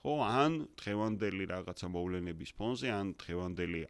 ხო 0.00 0.14
ან 0.24 0.54
დღევანდელი 0.80 1.44
რაღაცა 1.50 1.88
მოვლენების 1.92 2.50
ფონზე 2.56 2.88
ან 2.88 3.12
დღევანდელი 3.20 3.82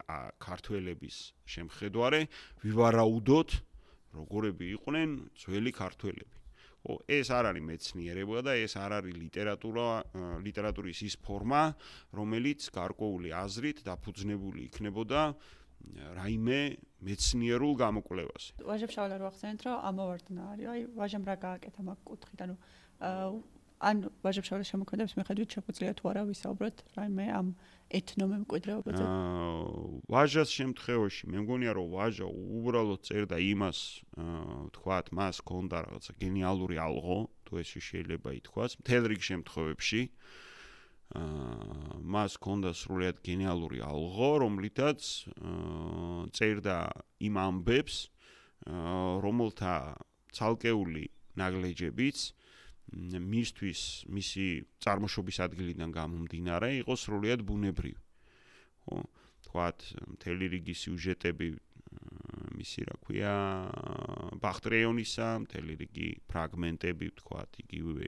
ქართველების 0.43 1.17
შემხედვარე 1.53 2.21
ვივარაუდოთ 2.65 3.49
როგორები 4.19 4.65
იყვნენ 4.75 5.09
ძველი 5.39 5.71
ქართველები 5.71 6.35
ხო 6.81 6.97
ეს 7.15 7.31
არ 7.31 7.47
არის 7.53 7.63
მეცნიერება 7.69 8.43
და 8.43 8.57
ეს 8.59 8.75
არ 8.75 8.91
არის 8.99 9.15
ლიტერატურა 9.23 9.87
ლიტერატურის 10.43 10.99
ის 11.07 11.15
ფორმა 11.23 11.63
რომელიც 12.19 12.67
გარკვეული 12.75 13.31
აზრით 13.31 13.83
დაფუძნებული 13.87 14.67
იქნებოდა 14.67 15.21
რაიმე 16.17 16.59
მეცნიერულ 17.07 17.73
გამოკვლევას. 17.77 18.43
ვაჟებ 18.61 18.91
შავლა 18.95 19.15
რო 19.21 19.25
ახსენეთ 19.31 19.59
რომ 19.65 19.77
ამოვარდნა 19.89 20.41
არის. 20.51 20.65
აი 20.73 20.81
ვაჟემ 20.99 21.23
რა 21.25 21.35
გააკეთა 21.45 21.81
მაგ 21.87 21.99
კუთხით, 22.05 22.39
ანუ 22.45 22.55
ან 23.81 24.05
ვაჟებშავის 24.21 24.69
შემოქმედების 24.69 25.15
მიხედვით 25.17 25.53
შეგვიძლია 25.57 25.93
თუ 25.97 26.09
არა 26.11 26.21
ვისაუბროთ 26.29 26.81
რაიმე 26.97 27.25
ამ 27.33 27.47
ეთნომემკვიდრეობაზე? 27.97 29.05
აა 29.05 29.55
ვაჟას 30.13 30.49
შემთხვევაში 30.53 31.29
მე 31.33 31.37
მგონია 31.45 31.71
რომ 31.77 31.87
ვაჟა 31.95 32.27
უბრალოდ 32.29 33.01
წერდა 33.09 33.37
იმას, 33.41 33.79
აა 34.21 34.59
თქვათ, 34.77 35.05
მას 35.17 35.37
ქონდა 35.49 35.77
რაღაცა 35.87 36.13
გენიალური 36.21 36.77
ალღო, 36.77 37.19
თუ 37.49 37.53
ეს 37.61 37.69
შეიძლება 37.73 38.29
ითქვას, 38.37 38.71
მთელ 38.85 39.03
რიგ 39.11 39.21
შემთხვევებში. 39.31 40.01
აა 41.17 41.97
მას 42.05 42.31
ქონდა 42.37 42.69
სრულიად 42.77 43.17
გენიალური 43.25 43.79
ალღო, 43.81 44.29
რომლითაც 44.45 45.01
აა 45.41 46.29
წერდა 46.37 46.77
იმ 47.17 47.35
ამბებს, 47.49 47.97
აა 48.69 49.25
რომელთა 49.25 49.75
ცალკეული 50.37 51.03
ნაგლეჯებიც 51.41 52.17
აა 52.29 52.40
მისთვის 52.91 53.81
მისი 54.11 54.45
წარმოშობის 54.83 55.37
ადგილიდან 55.47 55.91
გამომდინარე 55.95 56.69
იყო 56.83 56.93
სრულიად 56.99 57.43
ბუნებრივი. 57.47 57.99
ხო, 58.85 58.97
თქვათ, 59.47 59.77
მთელი 60.17 60.45
რიგი 60.57 60.75
სიუჟეტები 60.75 61.47
მისი 62.55 62.85
რა 62.87 62.95
ქვია, 63.03 63.35
ბახტრეონისა, 64.43 65.27
მთელი 65.45 65.73
რიგი 65.81 66.09
ფრაგმენტები, 66.31 67.07
თქვათ, 67.19 67.49
იგივე 67.65 68.07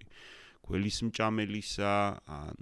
გველის 0.63 0.97
მჭამელისა, 1.09 1.93
ან 2.23 2.57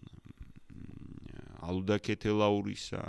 ალუდა 1.62 1.98
კეთელაურისა, 2.01 3.01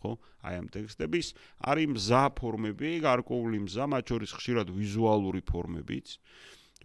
ხო? 0.00 0.12
აი 0.48 0.54
ამ 0.62 0.68
ტექსტების 0.72 1.26
არის 1.60 1.88
მზა 1.92 2.22
ფორმები, 2.40 2.90
გარკვეული 3.04 3.58
მზა, 3.68 3.84
მათ 3.92 4.04
შორის 4.12 4.32
ხშირად 4.38 4.72
ვიზუალური 4.72 5.42
ფორმებიც. 5.44 6.16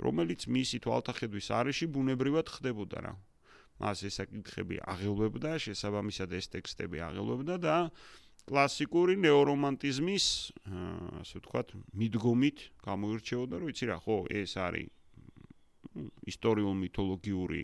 რომელიც 0.01 0.47
მისი 0.49 0.77
თვალთახედვის 0.83 1.47
არეში 1.53 1.85
ბუნებრივად 1.93 2.49
ხდებოდა 2.49 2.99
რა. 3.05 3.13
მას 3.81 4.03
ეს 4.07 4.21
საკითხები 4.21 4.79
აღელვებდა, 4.85 5.57
შესაბამისად 5.59 6.29
ეს 6.37 6.45
ტექსტები 6.53 6.97
აღელვებდა 7.03 7.55
და 7.57 7.75
კლასიკური 8.47 9.15
ნეორომანტიზმის, 9.23 10.25
ასე 11.21 11.35
ვთქვათ, 11.41 11.67
მიდგომით 11.97 12.57
გამოირჩეოდა, 12.85 13.55
რომ 13.59 13.67
იცი 13.73 13.85
რა, 13.89 13.97
ხო, 14.03 14.17
ეს 14.29 14.51
არის 14.61 14.87
ისტორიულ 16.31 16.75
მითოლოგიური 16.83 17.63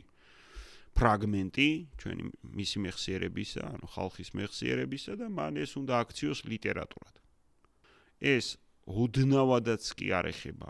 ფრაგმენტი 0.98 1.70
ჩვენი 2.02 2.24
მისი 2.58 2.78
მეხსიერებისა, 2.86 3.62
ანუ 3.78 3.88
ხალხის 3.96 4.30
მეხსიერებისა 4.38 5.14
და 5.22 5.28
მან 5.30 5.62
ეს 5.64 5.78
უნდა 5.80 5.94
აქციოს 6.04 6.40
ლიტერატურად. 6.50 7.16
ეს 8.20 8.60
უდნავადაც 8.90 9.84
კი 9.96 10.08
არ 10.12 10.26
ეხება 10.34 10.70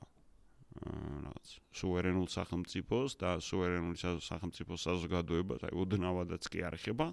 რაღაც 0.86 1.48
სუვერენულ 1.76 2.28
სახელმწიფოს 2.32 3.12
და 3.20 3.30
სუვერენული 3.44 3.98
სახელმწიფოს 4.24 4.86
საზოგადოებას, 4.88 5.66
აი 5.68 5.74
უდნავადაც 5.84 6.44
კი 6.52 6.60
არ 6.68 6.78
ეხება. 6.80 7.08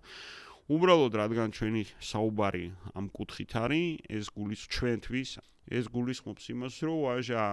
უბრალოდ 0.66 1.12
რადგან 1.22 1.48
ჩვენი 1.54 1.82
საუბარი 2.02 2.66
ამ 2.98 3.06
კუთხით 3.14 3.52
არის, 3.54 4.02
ეს 4.10 4.26
გულის 4.34 4.62
ჩვენთვის, 4.66 5.30
ეს 5.66 5.84
გულისხმობს 5.90 6.44
იმას, 6.54 6.74
რომ 6.86 6.98
ვაჟა 7.06 7.44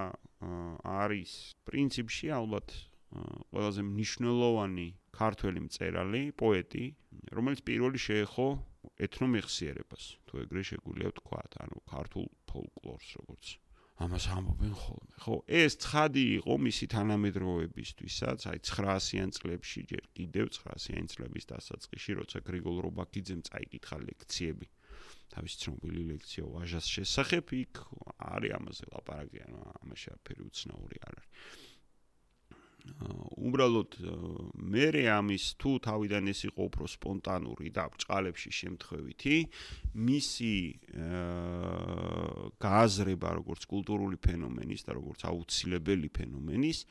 არის 0.85 1.31
პრინციპში 1.65 2.27
ალბათ 2.33 2.67
ყველაზე 3.53 3.81
მნიშვნელოვანი 3.85 4.87
ქართველი 5.13 5.59
მწერალი, 5.69 6.23
პოეტი, 6.41 6.85
რომელიც 7.37 7.61
პირველი 7.69 7.99
შეეხო 8.01 8.47
ეთნომეხსიერებას, 9.05 10.03
თუ 10.25 10.33
ეგრე 10.45 10.61
შეგვიძლია 10.73 11.13
ვთქვა, 11.13 11.41
ანუ 11.65 11.77
ქართულ 11.93 12.25
ფოლკლორს 12.49 13.09
როგორც 13.21 13.62
ამას 14.01 14.25
ამბობენ 14.33 14.73
ხოლმე. 14.73 15.13
ხო, 15.21 15.35
ეს 15.45 15.77
ცხადი 15.83 16.23
იყო 16.41 16.53
მისი 16.65 16.85
თანამედროვეებისთვისაც, 16.93 18.39
აი 18.49 18.59
900-იან 18.65 19.29
წლებში, 19.37 19.79
ჯერ 19.91 20.05
კიდევ 20.17 20.45
900-იან 20.57 21.05
წლების 21.13 21.45
დასაწყისში, 21.53 22.11
როცა 22.19 22.37
გრიგოლ 22.41 22.77
რობაქიძემ 22.89 23.41
წაიკითხა 23.49 23.97
ლექციები. 24.01 24.67
თავის 25.33 25.53
ცნობილი 25.61 26.01
ლექცია 26.09 26.43
ვაჟას 26.45 26.85
შესახებ, 26.89 27.45
იქ 27.53 27.75
არის 28.33 28.51
ამაზე 28.57 28.85
ლაპარაკი, 28.93 29.39
ანუ 29.45 29.61
ამაში 29.81 30.07
აფერი 30.13 30.41
უცნაური 30.49 30.97
არ 31.05 31.13
არის. 31.21 31.29
უბრალოდ 33.43 33.95
მე 34.73 34.87
ამის 35.13 35.45
თუ 35.61 35.71
თავიდან 35.87 36.27
ეს 36.31 36.43
იყო 36.49 36.67
უფრო 36.67 36.87
სპონტანური 36.91 37.71
და 37.75 37.87
ბჭყალებში 37.95 38.51
შემთხვევითი 38.59 39.37
მისი 40.09 40.53
გააზრება 42.59 43.29
როგორც 43.39 43.67
კულტურული 43.71 44.19
ფენომენის 44.19 44.87
და 44.87 44.99
როგორც 44.99 45.23
აუცილებელი 45.31 46.09
ფენომენის 46.11 46.85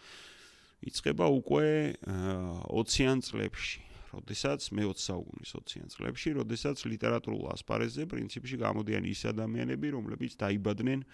იწება 0.89 1.27
უკვე 1.41 1.69
20-იან 2.09 3.19
წლებში 3.29 3.93
როდესაც 4.13 4.67
მე-20 4.77 5.03
საუკუნის 5.09 5.53
20-იან 5.57 5.93
წლებში, 5.93 6.33
როდესაც 6.37 6.85
ლიტერატურულ 6.85 7.47
ასპარეზზე 7.55 8.05
პრინციპში 8.13 8.59
გამოდიან 8.61 9.09
ის 9.09 9.25
ადამიანები, 9.33 9.93
რომლებიც 9.97 10.37
დაიბადნენ 10.43 11.05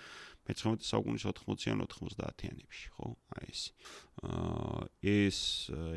მე-19 0.48 0.88
საუკუნის 0.88 1.24
80-იან 1.28 1.84
90-იანებში, 1.84 2.88
ხო? 2.96 3.12
აი 3.36 3.48
ეს. 3.52 3.62
აა 4.24 4.88
ეს 5.04 5.38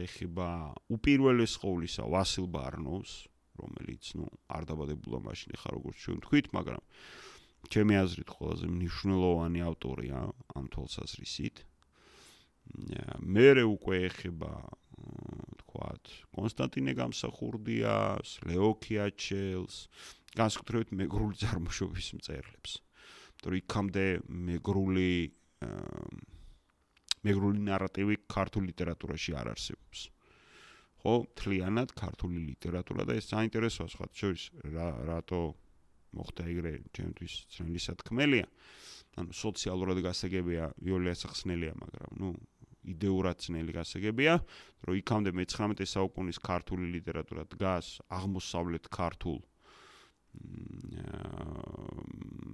ეხება 0.05 0.47
უპირველეს 0.91 1.55
ყოვლისა 1.63 2.05
ვასილ 2.11 2.51
ბარნოვს, 2.51 3.13
რომელიც, 3.61 4.03
ну, 4.19 4.27
არ 4.51 4.67
დაბადებულა 4.71 5.19
მაშინ 5.27 5.55
ხარ 5.61 5.73
როგორც 5.79 5.97
ჩვენ 6.03 6.19
თქვით, 6.27 6.45
მაგრამ 6.51 6.83
ჩემი 7.71 7.93
აზრით 8.01 8.29
ყველაზე 8.35 8.65
მნიშვნელოვანი 8.75 9.59
ავტორია 9.71 10.17
ამ 10.57 10.65
თვალსაზრისით. 10.73 11.63
მე 13.21 13.47
უკვე 13.67 13.95
ეხება 14.07 14.51
თქვათ 15.61 16.03
კონსტანტინე 16.35 16.93
გამსახურდიას, 16.99 18.29
ლეო 18.47 18.69
ქიაჩელს, 18.83 19.75
განსაკუთრებით 20.37 20.93
მეგრული 20.95 21.35
წარმოშობის 21.41 22.07
მწერლებს. 22.19 22.79
იმიტომ 23.41 23.57
იქამდე 23.57 24.05
მეგრული 24.29 25.33
მეგრული 27.25 27.59
ნარატივი 27.65 28.15
ქართულ 28.29 28.63
ლიტერატურაში 28.69 29.33
არ 29.33 29.49
არსებობს. 29.53 29.99
ხო, 31.01 31.13
თლიანად 31.33 31.93
ქართული 31.97 32.37
ლიტერატურა 32.53 33.05
და 33.09 33.17
ეს 33.17 33.33
საინტერესოა 33.33 33.87
სხვა 33.89 34.05
შორის 34.13 34.43
რა 34.69 34.87
რატო 35.09 35.41
მოხდა 36.13 36.43
ეგრე 36.53 36.73
ჩემთვის 36.93 37.33
ძნელი 37.49 37.81
სათქმელია. 37.81 38.45
ანუ 39.17 39.33
სოციალურად 39.33 39.97
გასაგებია 40.05 40.63
ვიოლია 40.77 41.15
სახსნელია, 41.17 41.73
მაგრამ 41.81 42.11
ნუ 42.21 42.29
იდეურად 42.93 43.37
ძნელი 43.41 43.73
გასაგებია, 43.73 44.33
რომ 44.85 44.93
იქამდე 45.01 45.29
მე-19 45.33 45.85
საუკუნის 45.89 46.37
ქართული 46.41 46.85
ლიტერატურა 46.93 47.45
დგას 47.49 48.05
აღმოსავლეთ 48.09 48.85
ქართულ 48.89 49.41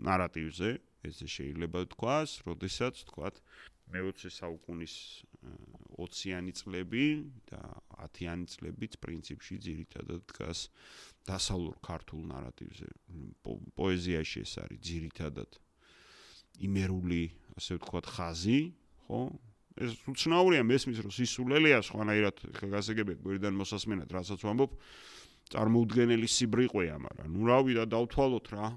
ნარატივზე, 0.08 0.70
ესე 1.08 1.28
შეიძლება 1.28 1.84
თქვას, 1.94 2.30
როდესაც 2.48 3.04
თქვათ 3.12 3.42
მე-20 3.94 4.34
საუკუნის 4.36 4.96
20-იანი 5.96 6.54
წლები 6.60 7.06
და 7.48 7.62
10-იანი 8.04 8.48
წლებიც 8.52 8.98
პრინციპში 9.04 9.56
ძირითადად 9.64 10.26
დგას 10.32 10.68
დასავლურ 11.28 11.78
ქართულ 11.84 12.22
ნარატივზე. 12.32 12.88
პოეზიაში 13.80 14.44
ეს 14.44 14.54
არის 14.64 14.80
ძირითადად 14.84 15.60
იმერული, 16.68 17.24
ასე 17.56 17.80
ვთქვათ, 17.80 18.06
ხაზი, 18.18 18.60
ხო? 19.08 19.22
ეს 19.78 19.94
უცნაურია 20.10 20.66
მესმის 20.66 21.00
რომ 21.06 21.14
სისულელია 21.14 21.80
სხვანაირად 21.86 22.42
ხა 22.58 22.68
გასაგებია 22.74 23.22
გვერდან 23.22 23.54
მოსასმენად 23.62 24.10
რასაც 24.10 24.42
ვამბობ 24.42 24.74
წარმოუდგენელი 25.54 26.30
სიბრიყვეა 26.34 26.96
მაგრამ 27.04 27.36
ნუ 27.38 27.44
რავი 27.50 27.78
და 27.78 27.86
დავთვალოთ 27.94 28.50
რა 28.58 28.72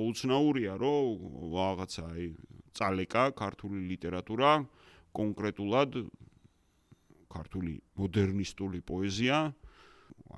ხო 0.00 0.06
უცნაურია 0.08 0.74
რომ 0.80 1.52
რაღაცა 1.52 2.02
აი 2.08 2.26
წალეკა 2.72 3.24
ქართული 3.36 3.84
ლიტერატურა 3.84 4.64
კონკრეტულად 5.12 5.98
ქართული 7.28 7.74
მოდერნისტული 8.00 8.80
პოეზია 8.80 9.36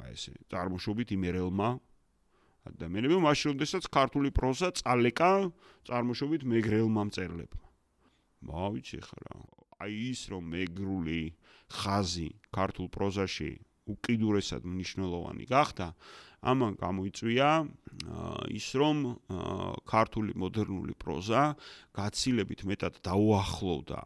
აი 0.03 0.11
ესე 0.19 0.35
წარმოშობით 0.51 1.15
იმერელმა 1.15 1.69
ადამიანებმა 2.73 3.21
მაშინ 3.29 3.55
როდესაც 3.55 3.87
ქართული 3.87 4.35
პროზა 4.35 4.75
წალეკა 4.83 5.31
წარმოშობით 5.87 6.43
მეგრელმა 6.43 7.03
მწერლებმა. 7.07 7.67
მავიცი 8.51 8.99
ხარა 9.07 9.37
აი 9.79 9.95
ის 10.11 10.21
რომ 10.35 10.43
მეგრული 10.59 11.23
ხაზი 11.71 12.29
ქართულ 12.51 12.87
პროზაში 12.91 13.51
უკიდურესად 13.95 14.67
მნიშვნელოვანი 14.67 15.47
გახდა 15.55 15.87
ამან 16.43 16.75
გამოიწვია 16.83 17.49
ის 18.59 18.69
რომ 18.83 19.03
ქართული 19.87 20.35
მოდერნული 20.43 20.95
პროზა 20.99 21.43
გაცილებით 21.95 22.67
მეტად 22.67 22.99
დაუახლოვდა 23.07 24.01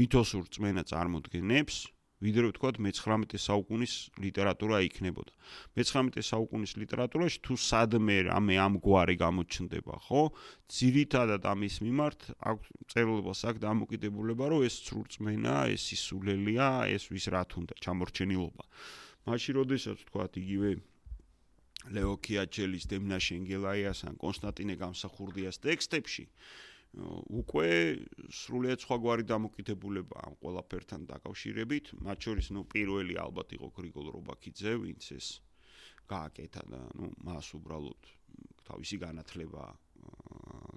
მითოსურ 0.00 0.48
წმენა 0.56 0.88
წარმოდგენებს 0.88 1.76
ვიდრე 2.22 2.52
ვთქვათ 2.52 2.78
მე-19 2.86 3.34
საუკუნის 3.42 3.92
ლიტერატურა 4.22 4.78
იქნებოდა. 4.86 5.32
მე-19 5.74 6.22
საუკუნის 6.22 6.72
ლიტერატურაში 6.78 7.38
თუ 7.42 7.54
სადმე 7.58 8.16
რამე 8.30 8.54
ამგვარი 8.62 9.16
გამოჩნდება, 9.18 9.94
ხო? 10.06 10.22
ძირითადად 10.70 11.42
ამის 11.42 11.82
მიმართ 11.82 12.20
აქვს 12.38 12.66
წერილობას 12.94 13.40
აქვს 13.50 13.64
დამოკიდებულება, 13.66 14.44
რომ 14.54 14.62
ეს 14.70 14.74
სრულწმენა, 14.86 15.56
ეს 15.74 15.84
ისულელია, 15.98 16.68
ეს 16.94 17.10
ვის 17.10 17.26
რა 17.34 17.42
თუნდა 17.50 17.74
ჩამორჩენილობა. 17.82 18.62
მაშინ 19.26 19.52
როდესაც 19.58 19.96
ვთქვათ 20.06 20.32
იგივე 20.38 20.70
ლეო 21.90 22.14
ქიაჩელის 22.22 22.84
დემნა 22.92 23.18
შენგელაიას 23.18 24.06
ან 24.06 24.14
კონსტანტინე 24.22 24.76
გამსახურდიას 24.78 25.58
ტექსტებში 25.66 26.26
უკვე 26.92 27.68
სრულიად 28.28 28.82
სხვაგვარი 28.84 29.24
დამოკიდებულება 29.24 30.16
ამ 30.28 30.34
ყველაფერთან 30.44 31.06
დაკავშირებით, 31.08 31.96
მათ 32.04 32.18
შორის 32.28 32.46
ნუ 32.52 32.68
პირველი 32.68 33.16
ალბათ 33.16 33.56
იყო 33.56 33.68
გრიგოლ 33.72 34.06
რობაქიძე, 34.12 34.72
ვინც 34.76 35.04
ეს 35.16 35.40
გააკეთა 36.12 36.62
და 36.68 36.80
ნუ 36.92 37.08
მას 37.24 37.48
უბრალოდ 37.56 38.00
თავისი 38.68 38.96
განათლება 39.00 39.64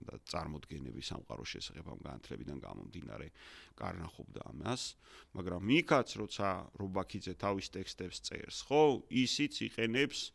და 0.08 0.16
წარმოდგენები 0.32 1.02
სამყაროს 1.04 1.52
შესახებ 1.52 1.86
ამ 1.92 2.00
განათლებიდან 2.08 2.58
გამომდინარე 2.64 3.28
კარნახობდა 3.76 4.42
ამას, 4.56 4.82
მაგრამ 5.36 5.64
იქაც 5.84 6.10
როცა 6.16 6.48
რობაქიძე 6.80 7.34
თავის 7.44 7.68
ტექსტებს 7.76 8.18
წერს, 8.24 8.58
ხო, 8.70 9.04
ისიც 9.12 9.54
იყენებს 9.68 10.32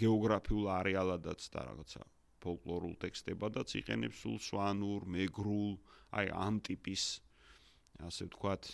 გეოგრაფიულ 0.00 0.66
არეალადაც 0.76 1.48
და 1.54 1.64
რაღაცა 1.70 2.02
ფოლკლორულ 2.44 2.94
ტექსტებადაც 3.02 3.74
იყენებს 3.80 4.22
სულ 4.24 4.38
სვანურ, 4.46 5.06
მეგრულ, 5.16 5.76
აი 6.20 6.32
ამ 6.46 6.60
ტიპის 6.68 7.04
ასე 8.08 8.28
ვთქვათ, 8.28 8.70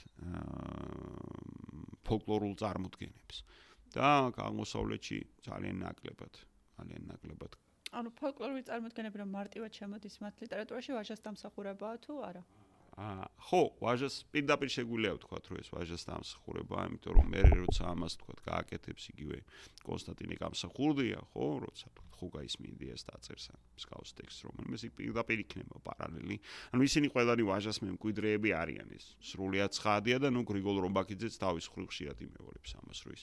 ფოლკლორულ 2.08 2.56
წარმოდგენებს. 2.62 3.44
და 3.92 4.11
აღმოსავლეთში 4.32 5.18
ძალიან 5.44 5.76
ნაკლებად, 5.85 6.38
ძალიან 6.80 7.02
ნაკლებად. 7.12 7.56
ანუ 7.92 8.08
ფოლკლორული 8.16 8.62
წარმოდგენები 8.68 9.20
რომ 9.20 9.30
მარტივად 9.37 9.72
შემოდის 9.80 10.14
მათ 10.24 10.35
ლიტერატურაში, 10.42 10.96
ვაჟას 10.96 11.20
დამსახურებაა 11.26 11.96
თუ 12.06 12.12
არა? 12.28 12.40
აა 12.40 12.62
ხო, 12.92 13.62
ვაჟას 13.81 14.28
პირდაპირ 14.28 14.68
შეგვიძლია 14.68 15.12
ვთქვათ, 15.16 15.44
რომ 15.48 15.57
ეს 15.64 15.68
ვაჟას 15.72 16.02
დამსახურებაა, 16.12 16.83
იმიტომ 16.92 17.12
რომ 17.16 17.26
მე 17.33 17.42
როცა 17.64 17.85
ამას 17.88 18.12
ვთქვათ, 18.20 18.40
გააკეთებს 18.44 19.05
იგივე 19.16 19.38
კონსტანტინე 19.81 20.37
გამსახურდია, 20.37 21.20
ხო, 21.33 21.46
როცა 21.64 21.87
ხუგაის 22.20 22.55
მინდიას 22.62 23.02
დაწერს 23.09 23.46
ამ 23.50 23.61
სკაუს 23.81 24.12
ტექსტს, 24.14 24.44
რომელმე 24.46 24.76
ის 24.76 24.85
პირდაპირ 24.92 25.38
იქნება 25.42 25.76
პარალელი. 25.83 26.37
ანუ 26.70 26.83
ისინი 26.87 27.07
ყველანი 27.16 27.42
ვაჟას 27.48 27.78
მემკვიდრეები 27.83 28.50
არიან 28.61 28.88
ეს. 28.94 29.07
სრულიად 29.24 29.72
ცხადია 29.72 30.16
და 30.22 30.28
ნუ 30.31 30.44
გრიგოლ 30.46 30.76
რომბაკიძეც 30.87 31.35
თავის 31.42 31.66
ხრივ 31.72 31.88
ხშირად 31.90 32.18
იმეორებს 32.28 32.70
ამას, 32.78 32.98
რომ 33.02 33.12
ის 33.16 33.22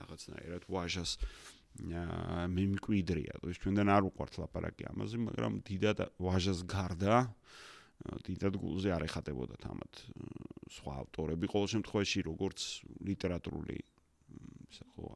რაღაცნაირად 0.00 0.62
ვაჟას 0.72 1.10
მემკვიდრეა. 2.56 3.34
ის 3.46 3.58
ჩვენთან 3.62 3.88
არ 3.92 4.02
უყვართ 4.10 4.32
ლაპარაკი 4.42 4.84
ამაზე, 4.90 5.16
მაგრამ 5.28 5.52
დიდად 5.62 5.98
ვაჟას 6.18 6.60
გარდა 6.66 7.30
დიდად 8.26 8.58
გულზე 8.58 8.90
არ 8.96 9.06
ეხატებოდა 9.08 9.58
თამათ 9.62 10.02
სხვა 10.72 10.94
ავტორები 11.04 11.50
ყოველ 11.52 11.68
შემთხვევაში 11.76 12.24
როგორც 12.28 12.60
ლიტერატურული 13.06 13.78
ხო 14.96 15.10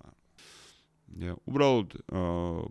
და 1.17 1.33
უბრალოდ 1.49 1.93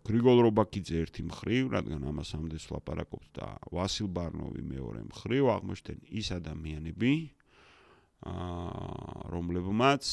გრიგოლ 0.06 0.42
რობაკიძე 0.46 0.98
ერთი 1.02 1.24
მხრივ, 1.32 1.72
რადგან 1.72 2.04
ამას 2.12 2.36
ამდენს 2.36 2.66
ლაპარაკობთ 2.68 3.30
და 3.40 3.48
ვასილ 3.72 4.10
ბარნოვი 4.12 4.62
მეორე 4.76 5.02
მხრივ 5.08 5.50
აღმოჩნდნენ 5.56 6.00
ის 6.20 6.28
ადამიანები, 6.36 7.14
აა 8.28 9.32
რომლებმაც 9.34 10.04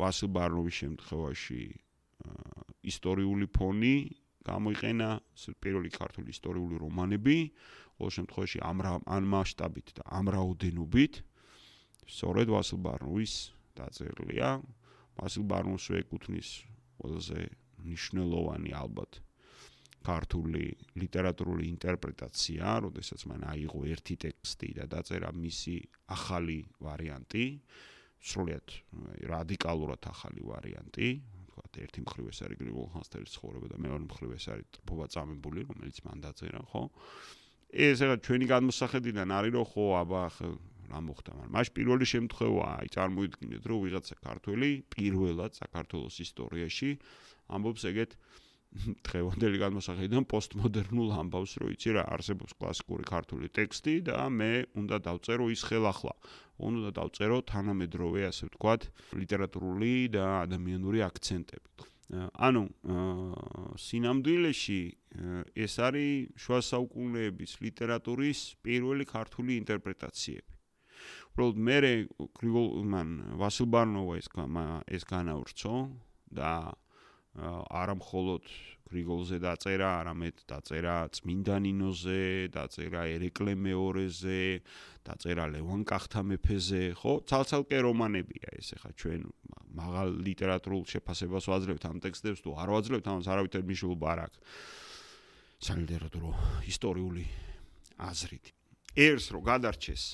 ვასილ 0.00 0.32
ბარნოვის 0.32 0.76
შემთხვევაში 0.80 1.62
ისტორიული 2.88 3.46
ფონი 3.52 3.96
გამოიყენა 4.42 5.08
პირველი 5.62 5.90
ქართული 5.94 6.34
ისტორიული 6.34 6.80
რომანები, 6.82 7.36
ყოველ 7.98 8.12
შემთხვევაში 8.18 8.58
ამ 8.64 8.78
ამ 9.06 9.24
მასშტაბით 9.34 9.88
და 9.98 10.02
ამ 10.18 10.26
რაოდენობით 10.36 11.14
სწორედ 12.08 12.48
ვასილ 12.52 12.78
ბარნოვის 12.86 13.34
დაწერილია. 13.78 14.48
ვასილ 15.18 15.44
ბარნოვს 15.44 15.86
ეკუთვნის 16.02 16.48
ყველაზე 16.98 17.40
მნიშვნელოვანი 17.82 18.70
ალბათ 18.72 19.20
ქართული 20.02 20.64
ლიტერატურული 20.98 21.68
ინტერპრეტაცია, 21.70 22.66
როდესაც 22.86 23.22
მან 23.30 23.42
აიღო 23.54 23.80
ერთი 23.94 24.16
ტექსტი 24.24 24.68
და 24.78 24.84
დაწერა 24.90 25.30
მისი 25.30 25.76
ახალი 26.10 26.58
ვარიანტი, 26.82 27.44
სრულიად 28.22 28.74
რადიკალურად 29.30 30.02
ახალი 30.10 30.42
ვარიანტი, 30.46 31.08
თქვათ 31.52 31.78
ერთი 31.84 32.00
მხრივ 32.06 32.28
ეს 32.32 32.40
არის 32.46 32.58
გრიგოლ 32.62 32.86
ხანძთელის 32.96 33.34
ცხოვრება 33.36 33.66
და 33.72 33.78
მეორე 33.84 34.04
მხრივ 34.08 34.34
ეს 34.38 34.46
არის 34.54 34.68
ტრფობა 34.74 35.06
წამებული, 35.14 35.64
რომელიც 35.70 35.98
მან 36.06 36.18
დაწერა, 36.26 36.62
ხო? 36.72 36.82
ეს 37.72 38.04
რა 38.04 38.16
ჩვენი 38.20 38.46
გადმოსახედიდან 38.52 39.28
არის 39.32 39.52
რომ 39.56 39.66
ხო 39.72 39.84
აბა 40.02 40.22
რა 40.92 41.00
მოხდა 41.08 41.30
მაგრამ 41.36 41.52
მაშ 41.56 41.68
პირველი 41.76 42.06
შემთხვევაა 42.12 42.72
აი 42.84 42.88
წარმოიდგინეთ 42.96 43.64
რომ 43.72 43.78
ვიღაცა 43.84 44.16
ქართველი 44.28 44.70
პირველად 44.92 45.52
საქართველოს 45.56 46.16
ისტორიაში 46.26 46.90
ამბობს 47.56 47.82
ეგეთ 47.92 48.10
დღევანდელი 49.06 49.58
გადმოსახედიდან 49.60 50.24
პოსტმოდერნულ 50.32 51.10
ამბავს 51.22 51.56
რომ 51.60 51.72
იცი 51.76 51.90
რა 51.96 52.04
არსებობს 52.16 52.56
კლასიკური 52.60 53.04
ქართული 53.08 53.52
ტექსტი 53.58 53.96
და 54.08 54.16
მე 54.32 54.50
უნდა 54.80 54.96
დავწერო 55.08 55.48
ის 55.52 55.64
ხელახლა. 55.68 56.14
უნდა 56.68 56.90
დავწერო 56.96 57.38
თანამედროვე 57.52 58.20
ასე 58.30 58.48
ვთქვათ 58.48 58.82
ლიტერატურული 59.20 59.92
და 60.16 60.26
ადამიანური 60.46 61.04
აქცენტები 61.10 61.91
ანუ 62.12 62.62
სინამდვილეში 63.80 64.80
ეს 65.64 65.74
არის 65.80 66.40
შუა 66.44 66.60
საუკუნეების 66.68 67.52
ლიტერატურის 67.64 68.40
პირველი 68.64 69.04
ქართული 69.08 69.56
ინტერპრეტაციები. 69.62 70.52
უბრალოდ 71.32 71.56
მე 71.66 71.76
გრიგოლმან 72.36 73.08
ვასილ 73.40 73.68
ბარნოვა 73.72 74.18
ეს 74.20 74.28
ეს 74.92 75.02
განავრცო 75.08 75.74
და 76.36 76.52
არა 77.32 77.94
მხოლოდ 77.96 78.44
გრიგოლზე 78.92 79.38
დაწერა, 79.40 79.88
არამედ 80.04 80.44
დაწერა 80.44 80.96
წმინდა 81.16 81.56
ნინოზე, 81.64 82.52
დაწერა 82.52 83.08
ერეკლე 83.08 83.54
მეორეზე, 83.56 84.60
დაწერა 85.00 85.46
ლევან 85.56 85.80
კახთამეფეზე, 85.88 86.82
ხო? 87.00 87.24
ცალცალკე 87.24 87.78
რომანებია 87.88 88.52
ეს 88.60 88.76
ახლა 88.76 88.92
ჩვენ 89.00 89.20
მაღალ 89.72 90.08
ლიტერატურულ 90.28 90.84
შეფასებას 90.92 91.48
ვაძლევთ 91.48 91.84
ამ 91.88 91.98
ტექსტებს 92.04 92.44
თუ 92.44 92.50
არ 92.52 92.68
ვაძლევთ 92.76 93.06
ამას 93.08 93.26
არავითარ 93.32 93.64
მნიშვნელობა 93.64 94.06
არ 94.12 94.20
აქვს. 94.28 94.38
სალიტერატურო 95.62 96.30
ისტორიული 96.68 97.24
აზრით. 97.96 98.44
ერს 98.92 99.26
რო 99.32 99.40
გადარჩეს, 99.40 100.04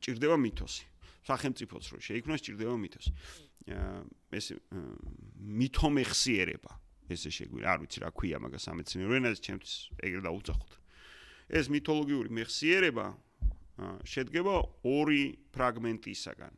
ჭირდება 0.00 0.36
მითოსი. 0.40 0.84
სახელმწიფოს 1.28 1.86
რო 1.92 1.98
შეიქმნას, 2.00 2.40
ჭირდება 2.40 2.74
მითოსი. 2.80 3.12
ეს 4.30 4.46
მითომეხსიერება 5.60 6.72
ესე 7.10 7.30
შეგვიძლია, 7.34 7.70
არ 7.74 7.78
ვიცი 7.82 7.98
რა 8.04 8.10
ქვია 8.14 8.38
მაგას 8.38 8.66
სამეცნიერო 8.70 9.14
ენაზე, 9.18 9.40
ჩემთვის 9.46 9.74
ეგრე 10.06 10.20
დაუძახოთ. 10.26 10.72
ეს 11.50 11.66
მითოლოგიური 11.74 12.30
მეხსიერება 12.38 13.06
შედგება 14.06 14.54
ორი 14.86 15.24
ფრაგმენტისაგან. 15.50 16.52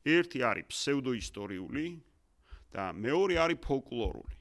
ერთი 0.00 0.38
არის 0.40 0.68
ფსევდოისტორიული 0.72 1.86
და 2.72 2.84
მეორე 2.96 3.34
არის 3.36 3.58
ფოლკლორული. 3.60 4.36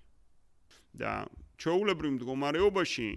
და 0.89 1.29
ჩაულებრივ 1.61 2.11
მდგომარეობაში 2.17 3.07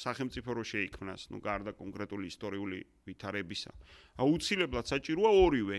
სახელმწიფო 0.00 0.50
რო 0.56 0.64
შეიქმნას, 0.64 1.28
ну, 1.30 1.38
გარდა 1.44 1.72
კონკრეტული 1.76 2.26
ისტორიული 2.32 2.78
ვითარებისა, 3.06 3.70
აუცილებლად 4.16 4.86
საჭიროა 4.90 5.30
ორივე. 5.44 5.78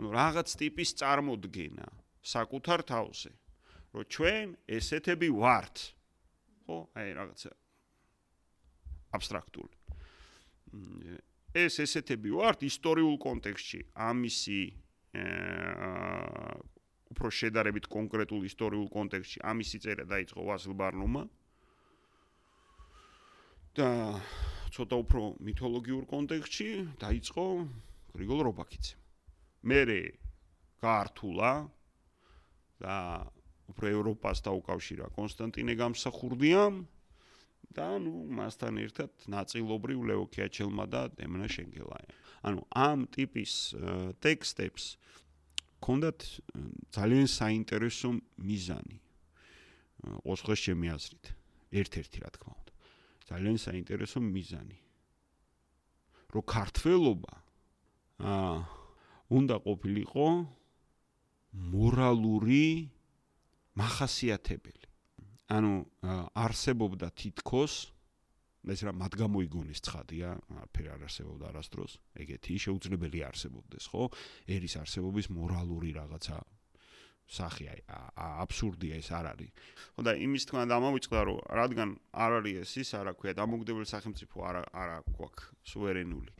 ანუ 0.00 0.08
რაღაც 0.16 0.48
ტიპის 0.56 0.96
წარმოდგენა 0.96 1.86
საკუთარ 2.24 2.80
თავზე, 2.88 3.32
რომ 3.92 4.04
ჩვენ 4.08 4.46
ესეთები 4.64 5.28
ვართ. 5.28 5.76
ხო? 6.64 6.76
აი 6.96 7.08
რაღაცა 7.20 7.50
აბსტრაქტული. 9.12 9.76
ეს 11.52 11.74
ესეთები 11.84 12.32
ვართ 12.32 12.64
ისტორიულ 12.64 13.16
კონტექსტში. 13.20 13.80
ამისი 13.92 14.60
უფრო 17.10 17.28
შედარებით 17.28 17.90
კონკრეტულ 17.90 18.40
ისტორიულ 18.48 18.88
კონტექსტში 18.88 19.38
ამისი 19.52 19.76
წერა 19.84 20.04
დაიწყო 20.08 20.40
ვასილ 20.48 20.74
ბარნომა. 20.80 21.28
და 23.76 23.90
ცოტა 24.70 24.96
უფრო 25.02 25.20
მითოლოგიურ 25.44 26.04
კონტექსტში 26.08 26.68
დაიწყო 27.04 27.44
გრიგოლ 28.14 28.40
რობაკიძე. 28.48 28.99
მერე 29.62 30.00
გაართულა 30.80 31.52
და 32.80 32.96
უფრო 33.70 33.86
ევროპას 33.92 34.40
დაუკავშირა 34.46 35.10
კონსტანტინე 35.14 35.76
გამსახურდიამ 35.78 36.80
და 37.76 37.86
ნუ 38.02 38.14
მასთან 38.34 38.80
ერთად 38.82 39.28
ნაწილობრივ 39.30 39.98
ლეო 40.10 40.24
კიაჩელმა 40.32 40.84
და 40.90 41.02
დემნა 41.14 41.46
შენგელაია. 41.46 42.10
ანუ 42.42 42.60
ამ 42.72 43.06
ტიპის 43.14 43.52
ტექსტებს 44.24 44.96
კონდათ 45.84 46.18
ძალიან 46.96 47.28
საინტერესო 47.30 48.16
მიზანი. 48.40 48.98
ოცხეს 50.24 50.60
ჩემი 50.66 50.86
აზრით. 50.96 51.24
ერთ-ერთი 51.70 52.18
რა 52.24 52.30
თქმა 52.34 52.52
უნდა. 52.58 52.72
ძალიან 53.28 53.56
საინტერესო 53.60 54.18
მიზანი. 54.18 54.78
რო 56.32 56.40
ქართველობა 56.42 57.32
აა 58.20 58.79
უნდა 59.30 59.56
ყოფილიყო 59.66 60.26
მორალური 61.54 62.66
מחასიათებელი. 63.78 64.86
ანუ 65.50 65.72
არსებობდა 66.34 67.08
თითქოს 67.10 67.74
ეს 68.60 68.80
რა 68.84 68.92
მათ 68.92 69.12
გამოიგონეს 69.16 69.80
ცხადია, 69.80 70.36
არაფერი 70.52 70.88
არ 70.92 71.02
არსებობდა 71.08 71.44
არასდროს, 71.48 71.92
ეგეთი 72.22 72.54
შეუძლებელი 72.60 73.20
არსებობდეს, 73.24 73.84
ხო? 73.88 74.04
ერის 74.52 74.74
არსებობის 74.84 75.26
მორალური 75.32 75.90
რაღაცა 75.96 76.36
სახე 77.30 77.66
აი 77.70 77.80
აბსურდია 78.44 78.98
ეს 79.00 79.08
არ 79.14 79.26
არის. 79.32 79.50
ხო 79.94 80.00
და 80.02 80.12
იმის 80.18 80.44
თქვა 80.50 80.62
დამოვიწყდა 80.66 81.20
რომ 81.30 81.38
რადგან 81.60 81.88
არ 82.10 82.32
არის 82.42 82.56
ეს 82.66 82.72
ის 82.82 82.90
არა 83.00 83.12
ქვია 83.14 83.32
დამოუკიდებელი 83.38 83.86
სახელმწიფო 83.86 84.36
არა 84.50 84.62
არა 84.74 84.98
გვაქვს 85.14 85.44
სუვერენული. 85.70 86.32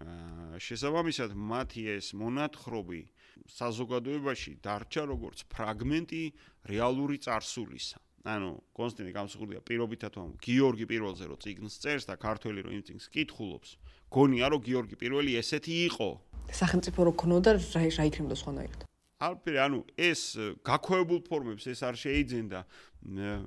აა 0.00 0.29
შესაბამისად 0.60 1.32
მათი 1.34 1.82
ეს 1.96 2.12
მონათხრობი 2.20 3.00
საზოგადოებაში 3.48 4.52
დარჩა 4.64 5.02
როგორც 5.10 5.44
ფრაგმენტი 5.48 6.22
რეალური 6.70 7.16
царსულისა. 7.24 7.98
ანუ 8.20 8.50
კონსტანტინე 8.76 9.12
გამსახურდია 9.16 9.60
პირობითად 9.64 10.12
რომ 10.20 10.36
გიორგი 10.44 10.84
პირველზე 10.92 11.24
რო 11.32 11.36
წიგნს 11.40 11.74
წერს 11.80 12.04
და 12.04 12.20
ქართველი 12.20 12.68
რო 12.68 12.70
იმ 12.76 12.82
წიგნს 12.84 13.06
კითხულობს, 13.16 13.70
გონია 14.12 14.46
რომ 14.52 14.60
გიორგი 14.60 14.96
პირველი 15.00 15.40
ესეთი 15.40 15.74
იყო. 15.88 16.08
სახელმწიფო 16.52 17.00
რო 17.08 17.12
ქნოდა 17.16 17.50
რა 17.56 17.80
რა 17.96 18.04
იქნებოდა 18.12 18.36
სხვანაირად. 18.36 18.80
ალპერი, 19.20 19.58
ანუ 19.60 19.80
ეს 19.96 20.20
გაქოეულ 20.64 21.20
ფორმებს 21.28 21.64
ეს 21.68 21.80
არ 21.84 21.96
შეიძლება 21.96 22.60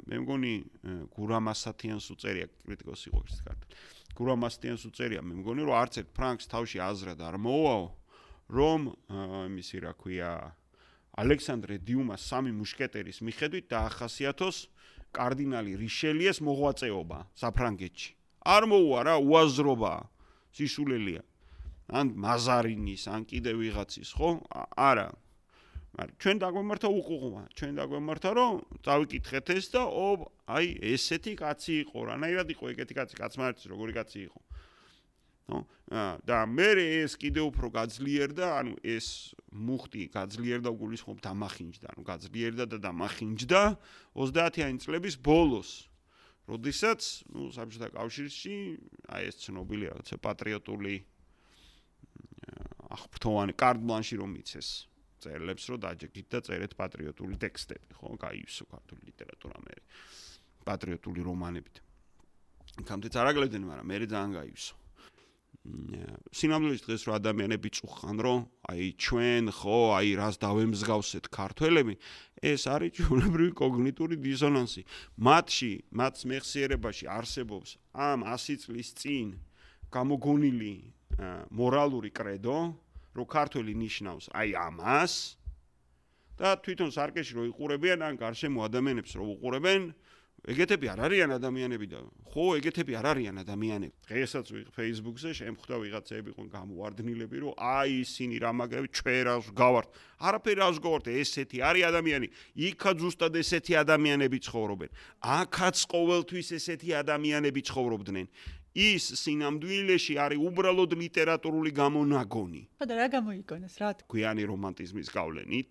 მე 0.09 0.15
მგონი 0.21 0.53
გურამასათიანს 1.13 2.05
უწერია 2.13 2.45
კრიტიკოსი 2.65 3.05
იყო 3.09 3.21
ის 3.29 3.39
ქართველი. 3.45 3.73
გურამასტიანს 4.17 4.83
უწერია, 4.89 5.21
მე 5.25 5.33
მგონი 5.41 5.61
რომ 5.65 5.75
არც 5.77 5.93
ერთ 6.03 6.09
ფრანკს 6.13 6.49
თავში 6.53 6.79
აზრად 6.85 7.19
არ 7.23 7.35
მოუაო, 7.41 7.85
რომ 8.53 8.81
იმისი 9.49 9.77
რა 9.83 9.93
ქვია 9.97 10.31
ალექსანდრე 11.13 11.77
დიუმას 11.87 12.21
სამი 12.29 12.51
მუშკეტერის 12.57 13.21
მიხედვით 13.25 13.65
დაახასიათოს 13.73 14.57
კარდინალი 15.13 15.77
რიშელიეს 15.77 16.41
მოღვაწეობა 16.41 17.19
საფრანგეთში. 17.37 18.11
არ 18.43 18.63
მოუა 18.69 18.99
რა 19.07 19.15
უაზრობა 19.21 19.93
სისულელია. 20.53 21.23
ან 21.93 22.15
მაზარინის, 22.17 23.03
ან 23.11 23.21
კიდე 23.27 23.51
ვიღაცის, 23.53 24.09
ხო? 24.17 24.29
არა. 24.77 25.11
მაგრამ 25.93 26.15
ჩვენ 26.17 26.37
დაგვემართა 26.41 26.89
უყუყმა, 26.89 27.43
ჩვენ 27.53 27.73
დაგვემართა 27.77 28.29
რომ 28.33 28.53
დავიკითხეთ 28.81 29.45
ეს 29.53 29.65
და 29.77 29.81
ო, 29.85 30.25
აი 30.49 30.65
ესეთი 30.89 31.33
კაცი 31.37 31.73
იყო, 31.85 31.97
რანაირად 32.09 32.47
იყო 32.49 32.63
ეგეთი 32.73 32.93
კაცი, 32.97 33.15
კაცმარცი 33.21 33.65
როგორი 33.69 33.93
კაცი 33.93 34.19
იყო. 34.25 34.39
ნო, 35.53 35.59
და 36.25 36.37
მე 36.49 36.69
ეს 37.05 37.13
კიდე 37.13 37.45
უფრო 37.45 37.67
გაძლიერდა, 37.77 38.45
ანუ 38.57 38.73
ეს 38.81 39.37
მუხტი 39.53 40.01
გაძლიერდა 40.17 40.69
უგულისხმობ 40.73 41.17
დამახინჯდა, 41.21 41.87
ანუ 41.93 42.01
გაძლიერდა 42.09 42.63
და 42.73 42.77
დამახინჯდა 42.89 43.61
30-იანი 44.17 44.77
წლების 44.81 45.15
ბოლოს. 45.21 45.93
როდესაც, 46.49 46.99
ნუ 47.29 47.53
საბჭოთა 47.53 47.87
კავშირში 47.93 48.55
აი 49.13 49.29
ეს 49.29 49.35
ცნობილი 49.45 49.93
რაღაცა 49.93 50.15
პატრიოტული 50.25 50.95
აღფრთოვანი 52.97 53.53
კარდ 53.55 53.79
ბლანში 53.85 54.15
რომ 54.19 54.33
იცეს 54.41 54.92
წერლებს 55.23 55.63
რომ 55.71 55.79
დაჯექით 55.85 56.27
და 56.33 56.39
წერეთ 56.47 56.73
პატრიოტული 56.79 57.35
ტექსტები, 57.39 57.89
ხო, 57.99 58.13
გაიუსო 58.19 58.63
ქართული 58.73 59.01
ლიტერატურა 59.09 59.57
მე. 59.63 59.75
პატრიოტული 60.67 61.21
რომანებით. 61.29 61.75
კამდეც 62.87 63.13
არაგლებდნენ, 63.23 63.63
მაგრამ 63.69 63.87
მე 63.87 63.97
ძალიან 64.07 64.31
გაიუსო. 64.39 64.75
სინამდვილეში 65.63 66.83
დღეს 66.83 67.03
რო 67.07 67.13
ადამიანები 67.15 67.69
წუხან 67.77 68.17
რომ 68.25 68.39
აი 68.67 68.87
ჩვენ 68.99 69.45
ხო 69.55 69.77
აი 69.95 70.09
რას 70.19 70.35
დავემსგავსეთ 70.43 71.29
ქართველები 71.31 71.95
ეს 72.51 72.67
არის 72.67 72.91
ჩვეულებრივი 72.99 73.53
კოგნიტური 73.61 74.19
დისონანსი 74.25 74.83
მათში 75.23 75.71
მათ 75.95 76.15
მეხსიერებაში 76.33 77.07
არსებობს 77.15 77.77
ამ 77.95 78.27
100 78.27 78.59
წლის 78.65 78.89
წინ 78.99 79.27
გამოგონილი 79.87 80.75
მორალური 81.55 82.11
კრედო 82.11 82.59
რომ 83.13 83.25
ქართველი 83.29 83.73
ნიშნავს 83.77 84.25
აი 84.33 84.49
ამას 84.57 85.13
და 86.37 86.57
თვითონ 86.65 86.89
სარკეში 86.93 87.33
რო 87.37 87.43
იყურებიან 87.53 88.01
ან 88.01 88.17
გარშემო 88.17 88.65
ადამიანებს 88.65 89.11
რო 89.17 89.25
უყურებენ 89.37 89.93
ეგეთები 90.43 90.89
არ 90.91 90.99
არიან 91.07 91.31
ადამიანები 91.39 91.87
და 91.87 91.99
ხო 92.27 92.45
ეგეთები 92.59 92.95
არ 92.99 93.05
არიან 93.13 93.37
ადამიანები. 93.47 93.95
დღესაც 94.03 94.45
ვიღ 94.51 94.67
Facebook-ზე 94.75 95.29
შემხვდა 95.39 95.75
ვიღაცები 95.83 96.29
ყო 96.35 96.43
გამოვარდნილები 96.51 97.37
რომ 97.47 97.53
აი 97.55 98.03
ისინი 98.03 98.35
რა 98.43 98.51
მაგრები 98.51 98.89
ჩვენას 98.91 99.45
გავართ? 99.55 99.87
არაფერი 100.19 100.59
რას 100.59 100.77
გავართ? 100.83 101.05
ესეთი 101.15 101.57
არის 101.63 101.83
ადამიანი. 101.95 102.27
იქა 102.59 102.91
ზუსტად 102.99 103.33
ესეთი 103.39 103.73
ადამიანები 103.83 104.37
ცხოვრობენ. 104.43 104.89
აქაც 105.23 105.77
ყოველთვის 105.93 106.47
ესეთი 106.59 106.89
ადამიანები 106.91 107.61
ცხოვრობდნენ 107.63 108.27
ის 108.73 109.05
სინამდვილეში 109.21 110.15
არის 110.17 110.39
უბრალოდ 110.49 110.91
ლიტერატურული 110.97 111.71
გამონაგონი. 111.77 112.61
ხოდა 112.81 112.93
რა 112.97 113.07
გამოიგონეს, 113.13 113.75
რა 113.77 113.89
თქმა 113.93 114.05
უნდა. 114.05 114.11
გვიანი 114.13 114.43
რომანტიზმის 114.49 115.07
გავლენით 115.13 115.69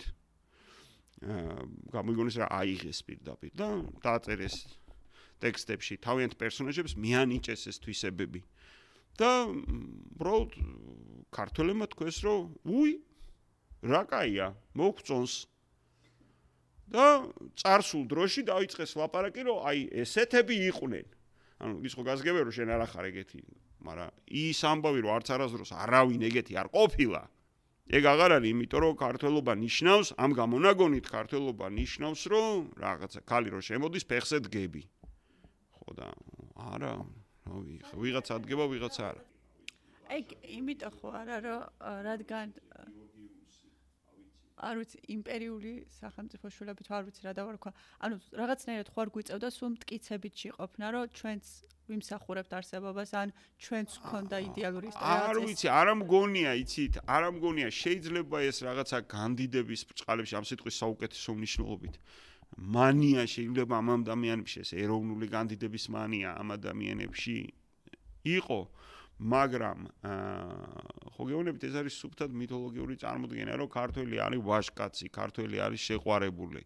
აა 1.23 1.57
გამოიგონეს 1.95 2.37
რა 2.43 2.47
აიღეს 2.51 2.99
პირდაპირ 3.07 3.53
და 3.59 3.69
დააწერეს 4.03 4.57
ტექსტებში 5.43 5.99
თავიანთ 5.99 6.35
პერსონაჟებს 6.39 6.95
მიანიჭეს 6.95 7.63
ეს 7.71 7.77
თვისებები. 7.83 8.43
და 9.19 9.45
უბრალოდ 9.45 10.51
ქართველებმა 11.37 11.87
თქვეს, 11.93 12.17
რომ 12.25 12.41
უი 12.65 12.93
რა 13.85 14.03
кайია, 14.09 14.55
მოგწონს. 14.79 15.45
და 16.93 17.05
წარსულ 17.57 18.03
დროში 18.09 18.43
დაიწყეს 18.49 18.97
ლაპარაკი, 19.01 19.43
რომ 19.49 19.59
აი 19.69 19.81
ესეთები 20.05 20.57
იყვნენ. 20.69 21.07
ანუ 21.63 21.75
ის 21.87 21.93
ხო 21.97 22.03
გასგებია 22.11 22.43
რომ 22.47 22.55
შენ 22.59 22.75
არ 22.75 22.83
ახარ 22.87 23.05
ეგეთი 23.13 23.41
მაგრამ 23.87 24.11
ის 24.43 24.59
ამბავი 24.73 25.01
რომ 25.07 25.13
არც 25.17 25.29
არასდროს 25.37 25.73
არავინ 25.85 26.23
ეგეთი 26.31 26.53
არ 26.63 26.69
ყოფილა 26.75 27.23
ეგ 27.91 28.07
აღარ 28.09 28.33
არის 28.39 28.53
იმიტომ 28.55 28.81
რომ 28.83 28.95
ქართლობა 29.01 29.53
ნიშნავს 29.59 30.09
ამ 30.25 30.31
გამონაგონით 30.39 31.07
ქართლობა 31.13 31.67
ნიშნავს 31.77 32.23
რომ 32.33 32.71
რაღაცა 32.79 33.21
ქალი 33.27 33.49
რო 33.53 33.61
შემოდის 33.69 34.05
ფეხზე 34.07 34.39
დგები. 34.47 34.83
ხო 35.77 35.91
და 35.99 36.09
არა 36.73 36.93
ვიღაც 37.99 38.27
ადგება 38.39 38.65
ვიღაც 38.73 38.97
არა. 39.03 39.23
ეგ 40.19 40.27
იმიტომ 40.57 40.93
ხო 41.03 41.09
არა 41.21 41.37
რომ 41.43 41.61
რადგან 42.07 42.47
არ 44.63 44.79
ვიცი 44.81 44.99
იმპერიული 45.17 45.73
სახელმწიფო 45.99 46.47
შულებით 46.55 46.89
არ 46.95 47.05
ვიცი 47.09 47.23
რა 47.27 47.33
დავარქვა. 47.39 47.71
ანუ 48.07 48.17
რაღაცნაირად 48.41 48.89
ხო 48.95 48.99
არ 49.03 49.11
გვიწევდა 49.15 49.49
სულ 49.51 49.71
მткиცებით 49.75 50.35
შეყოფნა, 50.43 50.87
რომ 50.95 51.05
ჩვენც 51.19 51.45
ვიმსახურებთ 51.91 52.53
არსებობას, 52.59 53.11
ან 53.23 53.29
ჩვენც 53.59 53.91
გქონდა 54.03 54.37
იდეალური 54.49 54.87
ისტორია. 54.93 55.19
არ 55.29 55.37
ვიცი, 55.43 55.67
არ 55.81 55.87
ამგონია, 55.95 56.51
იცით, 56.63 56.95
არ 57.17 57.23
ამგონია 57.31 57.69
შეიძლება 57.83 58.39
ეს 58.49 58.59
რაღაცა 58.67 58.99
განდიდების 59.15 59.81
ბჭყალებში 59.91 60.35
ამ 60.39 60.45
სიტყვის 60.47 60.77
საუკეთესო 60.83 61.31
მნიშვნელობით. 61.39 61.95
მანია 62.53 63.23
შეიძლება 63.35 63.75
ამ 63.83 63.89
ადამიანებში 63.99 64.57
ეს 64.63 64.71
ეროვნული 64.77 65.27
განდიდების 65.35 65.85
მანია 65.91 66.29
ამ 66.39 66.49
ადამიანებში 66.59 67.37
იყო. 68.39 68.61
აა 68.63 68.93
მაგრამ 69.23 69.79
ხო 71.15 71.23
გეუბნებით 71.29 71.65
ეს 71.69 71.75
არის 71.79 71.99
სუფთად 72.03 72.33
მითოლოგიური 72.35 72.95
წარმოდგენა 73.03 73.55
რომ 73.61 73.69
ქართველი 73.71 74.17
არის 74.19 74.41
ვაშკაცი, 74.43 75.07
ქართველი 75.15 75.57
არის 75.63 75.81
შეყვარებული, 75.91 76.63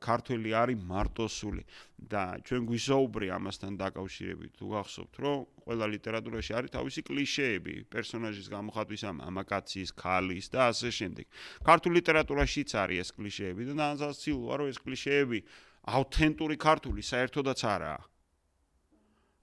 ქართველი 0.00 0.50
არის 0.54 0.78
მარტოსული 0.86 1.62
და 2.08 2.22
ჩვენ 2.46 2.62
გვისაუბრე 2.70 3.26
ამასთან 3.36 3.76
დაკავშირებით 3.82 4.52
თუ 4.56 4.66
გახსოვთ 4.72 5.14
რომ 5.24 5.38
ყველა 5.66 5.86
ლიტერატურაში 5.94 6.52
არის 6.54 6.74
თავისი 6.78 7.00
კლიშეები, 7.10 7.74
პერსონაჟის 7.92 8.48
გამოხატვის 8.54 9.02
ამ 9.10 9.16
ამაკაცის, 9.28 9.90
ქალის 9.92 10.46
და 10.54 10.60
ასე 10.72 10.88
შემდეგ. 10.88 11.26
ქართულ 11.68 11.92
ლიტერატურაშიც 12.00 12.70
არის 12.80 12.98
ეს 13.04 13.10
კლიშეები 13.18 13.62
და 13.68 13.74
ნანზასილოა 13.82 14.54
რომ 14.62 14.66
ეს 14.72 14.78
კლიშეები 14.78 15.38
აუთენტური 15.84 16.56
ქართული 16.56 17.02
საერთოდაც 17.04 17.60
არაა. 17.60 18.13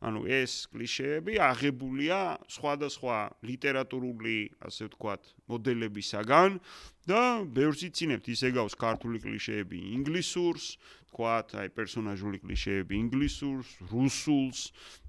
ანუ 0.02 0.24
ეს 0.26 0.66
კლიშეები 0.74 1.38
აღებულია 1.46 2.20
სხვადასხვა 2.50 3.18
ლიტერატურული, 3.46 4.38
ასე 4.66 4.90
ვთქვათ, 4.90 5.28
მოდელებისაგან 5.46 6.58
და 7.06 7.22
ბევრს 7.46 7.86
იცინებთ 7.86 8.26
ისე 8.34 8.50
გავს 8.58 8.74
ქართული 8.82 9.22
კლიშეები 9.22 9.78
ინგლისურს, 10.02 10.66
ვთქვათ, 11.12 11.54
აი 11.62 11.70
პერსონაჟული 11.78 12.42
კლიშეები 12.42 12.98
ინგლისურს, 12.98 13.70
რუსულს 13.94 14.60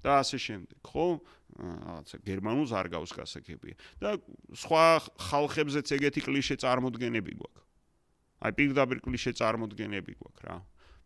და 0.05 0.21
ასე 0.21 0.37
შემდეგ, 0.45 0.77
ხო? 0.85 1.07
რაღაცა 1.53 2.17
გერმანულს 2.25 2.71
არ 2.73 2.87
გავს 2.93 3.11
გასაგებია. 3.13 3.75
და 4.01 4.17
სხვა 4.57 4.85
ხალხებზეც 5.29 5.87
ეგეთი 5.97 6.21
კლიშე 6.25 6.55
წარმოდგენები 6.61 7.33
გვაქვს. 7.37 7.65
აი 8.45 8.51
პირდაპირ 8.57 8.99
კლიშე 9.05 9.31
წარმოდგენები 9.37 10.13
გვაქვს 10.17 10.45
რა. 10.49 10.57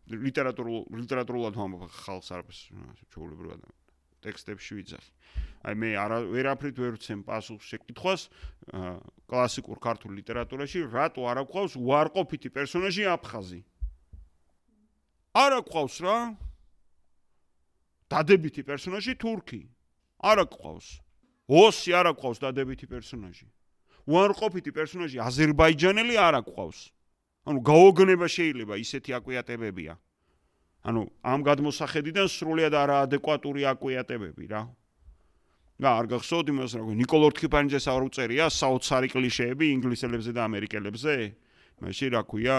ლიტერატურულ 0.08 0.88
ლიტერატურულად 1.02 1.54
ვამბობ 1.58 1.90
ხალხს 1.92 2.30
არის 2.32 2.58
ჩაულებრივად 3.12 3.60
ტექსტებში 4.24 4.72
ვიძახი. 4.78 5.10
აი 5.68 5.74
მე 5.78 5.88
არა 5.98 6.18
ვერაფრით 6.32 6.76
ვერ 6.78 6.94
ვცემ 6.98 7.22
პასუხს 7.26 7.66
შეკითხვას 7.70 8.22
კლასიკურ 9.30 9.78
ქართულ 9.78 10.12
ლიტერატურაში 10.18 10.86
რატო 10.90 11.26
არ 11.28 11.42
აქვს 11.44 11.76
უარყოფითი 11.78 12.48
პერსონაჟი 12.54 13.02
აფხაზი? 13.14 13.60
არ 15.34 15.52
აქვს 15.62 15.94
რა? 16.02 16.16
დადებითი 18.10 18.62
პერსონაჟი 18.64 19.12
თურქი. 19.22 19.60
არ 20.18 20.38
აქვს. 20.46 20.86
ოსი 21.48 21.90
არ 21.94 22.06
აქვს 22.12 22.36
დადებითი 22.42 22.86
პერსონაჟი. 22.88 23.46
უარყოფითი 24.08 24.70
პერსონაჟი 24.72 25.18
აზერბაიჯანელი 25.20 26.14
არ 26.16 26.34
აქვს. 26.42 26.78
ანუ 27.48 27.60
გაოგნება 27.64 28.26
შეიძლება 28.28 28.74
ისეთი 28.76 29.10
აკვიატებებია. 29.18 29.96
ანუ 30.84 31.00
ამ 31.24 31.40
გადმოსახედიდან 31.48 32.26
სრულიად 32.28 32.74
არაადეკვატური 32.76 33.64
აკვიატებები 33.72 34.44
რა. 34.52 34.62
და 35.78 35.88
არ 35.94 36.06
გახსოვთ 36.10 36.46
იმას 36.52 36.72
რა 36.74 36.82
ნიკოლ 36.98 37.22
ორთქიფანიძეს 37.30 37.86
არ 37.86 38.02
უწერია 38.10 38.46
საოცარი 38.50 39.08
კლიშეები 39.14 39.66
ინგლისელებზე 39.78 40.32
და 40.34 40.42
ამერიკელებზე. 40.50 41.14
მაშინ 41.80 42.08
რა 42.18 42.22
ქვია 42.26 42.56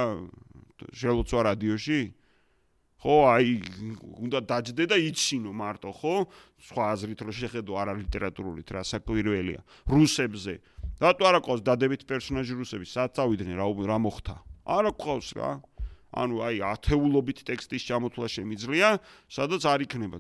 შელოცვა 0.96 1.40
რადიოში 1.52 2.02
ხო, 3.00 3.16
აი 3.32 3.48
უნდა 4.28 4.40
დაждდე 4.44 4.86
და 4.92 4.98
იცინო 5.00 5.52
მარტო, 5.56 5.92
ხო? 5.96 6.28
სხვა 6.68 6.84
აზრით 6.96 7.20
რომ 7.24 7.32
შეხედო 7.32 7.72
არა 7.80 7.94
ლიტერატურულით, 7.96 8.68
რა 8.76 8.84
საკვირველია. 8.84 9.64
რუსებზე. 9.88 10.54
რატო 11.00 11.24
არ 11.24 11.36
აყოს 11.40 11.64
დადებით 11.64 12.04
პერსონაჟი 12.04 12.54
რუსები? 12.60 12.84
სად 12.84 13.16
წავიდნენ, 13.16 13.56
რა 13.56 13.68
რა 13.88 13.98
მოხდა? 14.04 14.36
არა 14.78 14.92
ყავს 15.02 15.30
რა. 15.38 15.52
ანუ 16.10 16.36
აი 16.42 16.58
ათეულობით 16.74 17.40
ტექსტის 17.46 17.86
ჩამოთვლა 17.90 18.28
შემიძლია, 18.36 18.88
სადაც 19.30 19.62
არ 19.66 19.80
იქნება. 19.86 20.20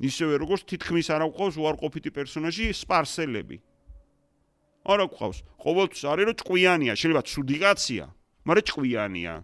ისევე 0.00 0.34
როგორც 0.44 0.62
თითქმის 0.68 1.08
არ 1.12 1.22
აყვავს 1.28 1.56
უარყოფითი 1.56 2.10
პერსონაჟი 2.12 2.64
სპარსელები. 2.76 3.56
არა 4.84 5.06
ყავს. 5.16 5.38
ყოველთვის 5.64 6.02
არის 6.12 6.24
რომ 6.28 6.36
ჭკვიანია, 6.40 6.92
შეიძლება 7.00 7.22
ცუდი 7.32 7.56
კაცია, 7.64 8.04
მაგრამ 8.44 8.66
ჭკვიანია. 8.68 9.34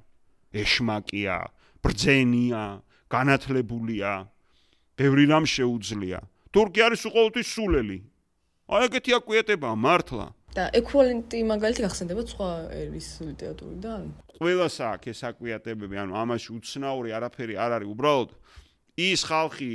ეშმაკია, 0.53 1.37
ბრძენია, 1.81 2.65
განათლებულია. 3.09 4.13
ბევრი 4.97 5.25
რამ 5.33 5.45
შეუძლია. 5.49 6.21
თურქი 6.53 6.81
არის 6.85 7.03
უყოველთვის 7.09 7.49
სულელი. 7.49 7.99
აი 8.69 8.85
ეგეთი 8.87 9.11
აკვიეტება 9.19 9.71
მართლა. 9.73 10.27
და 10.53 10.69
ეკვივალენტი 10.77 11.39
მაგალითი 11.49 11.83
გახსენდება 11.87 12.23
სხვა 12.29 12.49
ერის 12.77 13.09
ლიტერატურიდან? 13.25 14.03
ყველას 14.37 14.77
აქვს 14.85 15.09
ეს 15.13 15.21
აკვიატებები, 15.33 15.97
ანუ 16.03 16.13
ამაში 16.13 16.49
უცნაური 16.59 17.11
არაფერი 17.17 17.55
არ 17.57 17.71
არის, 17.79 17.89
უბრალოდ 17.95 18.31
ის 19.01 19.21
ხალხი, 19.25 19.73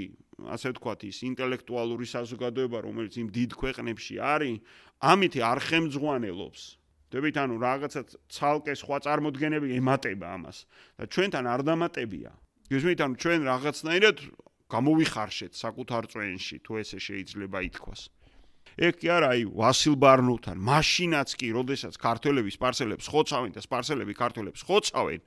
ასე 0.53 0.67
ვთქვათ, 0.73 0.99
ის 1.09 1.17
ინტელექტუალური 1.25 2.05
საზოგადოება, 2.05 2.77
რომელიც 2.85 3.13
იმ 3.17 3.27
დიდ 3.33 3.51
ქვეყნებში 3.57 4.15
არის, 4.21 4.61
ამითი 5.01 5.39
არ 5.41 5.59
ხემძღვანელობს. 5.67 6.61
დებით 7.07 7.35
ანუ 7.39 7.55
რაღაცა 7.63 8.01
ცალკე 8.27 8.73
სხვა 8.75 8.97
წარმოდგენები 9.07 9.67
ემატება 9.79 10.27
ამას 10.35 10.57
და 10.99 11.03
ჩვენთან 11.07 11.45
არ 11.47 11.61
დამატებია. 11.63 12.31
გესმით 12.67 12.99
ანუ 12.99 13.15
ჩვენ 13.23 13.39
რაღაცნაირად 13.47 14.17
გამოვიხარშეთ 14.67 15.53
საკუთარ 15.55 16.03
წვენში, 16.11 16.57
თუ 16.67 16.71
ესე 16.83 16.99
შეიძლება 16.99 17.59
ითქვას. 17.71 18.01
ეგ 18.75 18.99
კი 18.99 19.07
არა, 19.13 19.29
აი 19.37 19.43
ვასილ 19.55 19.95
ბარნოვთან, 20.01 20.57
მაშინაც 20.59 21.29
კი, 21.39 21.47
როდესაც 21.55 21.95
ქართველები 21.95 22.51
სპარსელებს 22.51 23.07
ხოცავენ 23.07 23.51
და 23.55 23.61
სპარსელები 23.63 24.13
ქართველებს 24.17 24.61
ხოცავენ, 24.67 25.21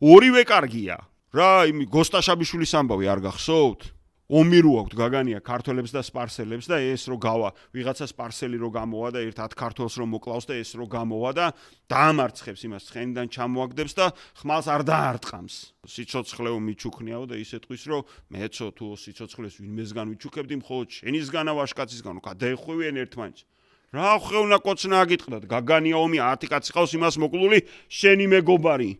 ორივე 0.00 0.42
კარგია. 0.50 0.98
რა, 1.30 1.52
იმი 1.70 1.86
გოსტაშაბიშვილის 1.94 2.72
ამბავი 2.74 3.06
არ 3.06 3.20
გახსოვთ? 3.30 3.99
ომირო 4.30 4.72
აქვს 4.78 4.94
გაგანია 4.94 5.38
ქართველებს 5.42 5.90
და 5.90 6.02
სპარსელებს 6.06 6.70
და 6.70 6.78
ეს 6.78 7.10
რო 7.10 7.16
გავა 7.18 7.50
ვიღაცა 7.74 8.06
სპარსელი 8.14 8.60
რო 8.62 8.70
გამოვა 8.78 9.08
და 9.10 9.22
ერთ 9.26 9.40
10 9.42 9.56
ქართველს 9.58 9.94
რო 9.98 10.06
მოკლავს 10.06 10.46
და 10.46 10.54
ეს 10.54 10.70
რო 10.78 10.86
გამოვა 10.86 11.30
და 11.34 11.46
დაამარცხებს 11.90 12.62
იმას 12.70 12.86
ცხენიდან 12.94 13.26
ჩამოაგდებს 13.34 13.94
და 13.98 14.06
ხმალს 14.38 14.66
არ 14.70 14.82
დაარტყამს 14.86 15.54
სიცოცხლეო 15.90 16.58
მიჩუქნიაო 16.62 17.24
და 17.26 17.36
ისე 17.42 17.58
თქვის 17.66 17.82
რომ 17.90 18.06
მეცო 18.30 18.66
თუ 18.78 18.86
სიცოცხლეს 19.02 19.54
ვინმესგან 19.66 20.06
ვიჩუქებდი 20.14 20.54
მხოლოდ 20.62 20.88
შენისგანა 20.94 21.52
ვაშკაცისგანო 21.58 22.20
გადაეხვევიან 22.22 23.02
ერთმანეთს. 23.02 23.42
რა 23.90 24.22
ხე 24.22 24.38
უნდა 24.46 24.58
კოცნა 24.62 24.96
აგიტყდათ? 25.02 25.44
გაგანია 25.50 25.98
ომი 25.98 26.18
10 26.22 26.46
კაცი 26.46 26.70
ყავს 26.70 26.94
იმას 26.94 27.18
მოკლული 27.18 27.58
შენი 27.90 28.26
მეგობარი. 28.30 28.90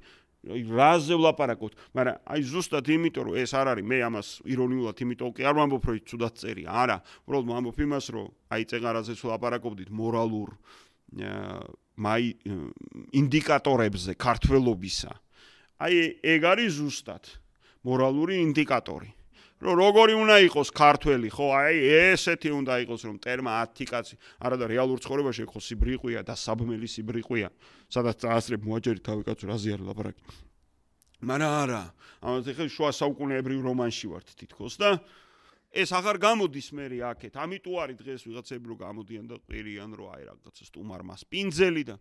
აი 0.41 0.61
რაზე 0.73 1.15
ვლაპარაკობთ, 1.21 1.75
მაგრამ 1.93 2.17
აი 2.33 2.41
ზუსტად 2.49 2.87
იმიტომ 2.89 3.25
რომ 3.29 3.35
ეს 3.45 3.53
არ 3.53 3.67
არის 3.77 3.85
მე 3.85 3.99
ამას 4.09 4.29
ირონიულად 4.49 4.97
იმიტომ 5.05 5.31
კი 5.37 5.45
არ 5.45 5.55
ვამბობ 5.61 5.85
რომ 5.85 5.99
ცუდად 6.09 6.35
წერია, 6.41 6.71
არა, 6.81 6.97
უბრალოდ 7.29 7.47
ვამბობ 7.51 7.79
იმას 7.85 8.07
რომ 8.17 8.27
აი 8.57 8.63
წეღარაზე 8.73 9.13
ვლაპარაკობდით 9.21 9.91
მორალურ 9.93 10.49
მაი 12.01 12.27
ინდიკატორებზე 13.21 14.13
ქართველობისა. 14.17 15.13
აი 15.81 15.95
ეგ 16.25 16.41
არის 16.57 16.71
ზუსტად 16.81 17.25
მორალური 17.85 18.41
ინდიკატორი. 18.41 19.20
რომ 19.61 19.75
როგორი 19.77 20.15
უნდა 20.17 20.37
იყოს 20.49 20.69
ქართველი, 20.73 21.29
ხო, 21.29 21.47
აი 21.53 21.77
ესეთი 22.17 22.51
უნდა 22.57 22.75
იყოს, 22.89 23.01
რომ 23.05 23.17
ტერმა 23.21 23.53
10 23.77 23.85
კაცი, 23.93 24.15
არა 24.41 24.57
და 24.57 24.67
რეალურ 24.73 24.99
ცხოვრებაში 25.05 25.45
ხო 25.45 25.61
სიბრიყვია 25.61 26.21
და 26.25 26.33
საბმელი 26.33 26.89
სიბრიყვია, 26.89 27.49
სადაც 27.93 28.17
წაასრებ 28.25 28.61
მოაჯერი 28.65 29.01
თავი 29.05 29.23
კაცო 29.29 29.45
რაზე 29.53 29.69
არ 29.77 29.83
ლაპარაკი. 29.85 30.23
მაგრამ 31.21 31.53
არა, 31.69 31.83
ამაზე 32.25 32.51
ხე 32.57 32.65
შუა 32.73 32.91
საუკუნეებრივ 32.97 33.61
რომანში 33.69 34.07
ვართ 34.09 34.29
თითქოს 34.41 34.81
და 34.81 34.91
ეს 35.71 35.93
აღარ 35.95 36.17
გამოდის 36.19 36.69
მე 36.75 36.85
აქეთ. 37.13 37.37
ამიტომ 37.39 37.75
არის 37.79 37.97
დღეს 38.03 38.23
ვიღაცები 38.27 38.67
რომ 38.73 38.79
გამოდიან 38.81 39.25
და 39.31 39.37
ყირიან 39.47 39.91
რომ 39.95 40.09
აი 40.17 40.23
რაღაცა 40.27 40.65
სტუმარმა 40.67 41.15
სპინძელი 41.21 41.83
და 41.87 41.97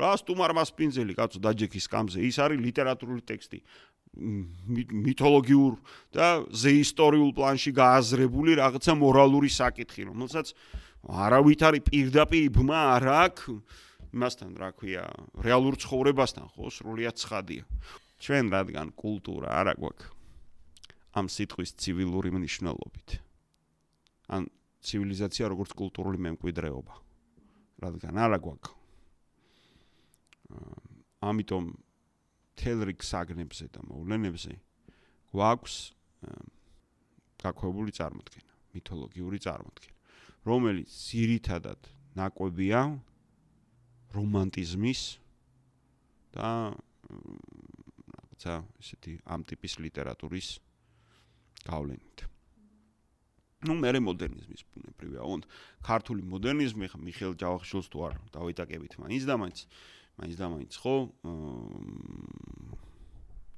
რა 0.00 0.12
სტუმარმა 0.22 0.64
სპინძელი 0.64 1.12
კაცო 1.18 1.38
დაჯექის 1.44 1.86
კამზე. 1.90 2.18
ის 2.24 2.36
არის 2.40 2.58
ლიტერატურული 2.64 3.20
ტექსტი. 3.20 3.60
მითოლოგიურ 4.16 5.72
და 6.12 6.28
ზეისტორიულ 6.50 7.30
პლანში 7.36 7.72
გააზრებული 7.76 8.58
რაღაცა 8.58 8.92
მორალური 8.98 9.50
საკითხი, 9.54 10.10
რომელსაც 10.10 10.54
არავით 11.06 11.60
არის 11.70 11.86
პირდაპირ 11.86 12.42
იბმა 12.50 12.80
არ 12.98 13.04
აქვს 13.30 13.60
იმასთან, 14.10 14.50
რა 14.58 14.70
ქვია, 14.74 15.04
რეალურ 15.38 15.78
ცხოვრებასთან, 15.78 16.46
ხო, 16.50 16.66
სრულიად 16.74 17.14
ცხადია. 17.14 17.62
ჩვენ 18.20 18.50
რადგან 18.50 18.90
კულტურა 18.98 19.48
არა 19.62 19.74
გვაქვს 19.78 20.20
ამ 21.14 21.26
სიტყვის 21.26 21.74
ცივილური 21.74 22.30
მნიშვნელობით. 22.30 23.18
ან 24.30 24.46
ცივილიზაცია 24.86 25.50
როგორც 25.50 25.74
კულტურული 25.74 26.18
მემკვიდრეობა. 26.22 26.94
რადგან 27.82 28.14
არა 28.14 28.38
გვაქვს. 28.38 28.70
ამიტომ 31.20 31.64
თელრიკ 32.60 33.00
საგნებზე 33.06 33.66
და 33.74 33.80
მოვლენებზე 33.88 34.54
გვაქვს 35.32 35.76
გაქვებული 37.40 37.94
წარმოდგენა, 37.96 38.52
მითოლოგიური 38.76 39.38
წარმოდგენა, 39.46 39.96
რომელიც 40.44 40.88
ძირითადად 41.10 41.90
ნაკვებია 42.20 42.80
რომანტიზმის 44.14 45.02
და 46.36 46.50
რაღაცა 48.40 48.54
ესეთი 48.80 49.12
ამ 49.26 49.44
ტიპის 49.44 49.78
ლიტერატურის 49.84 50.48
გავლენით. 51.66 52.26
ну 53.68 53.76
მე 53.76 54.00
მოდერნიზმის 54.00 54.62
ბუნებრივია, 54.72 55.20
ოღონდ 55.20 55.44
ქართული 55.84 56.24
მოდერნიზმი 56.24 56.86
ხა 56.88 56.98
მიხეილ 57.04 57.34
ჯავახიშვილს 57.36 57.88
თუ 57.92 57.98
არ 58.08 58.14
დავიტაკებით 58.32 58.92
მაინც 59.04 59.24
და 59.28 59.34
მაინც 59.36 59.58
მაინც 60.20 60.36
და 60.36 60.46
მაინც 60.52 60.72
ხო 60.82 60.94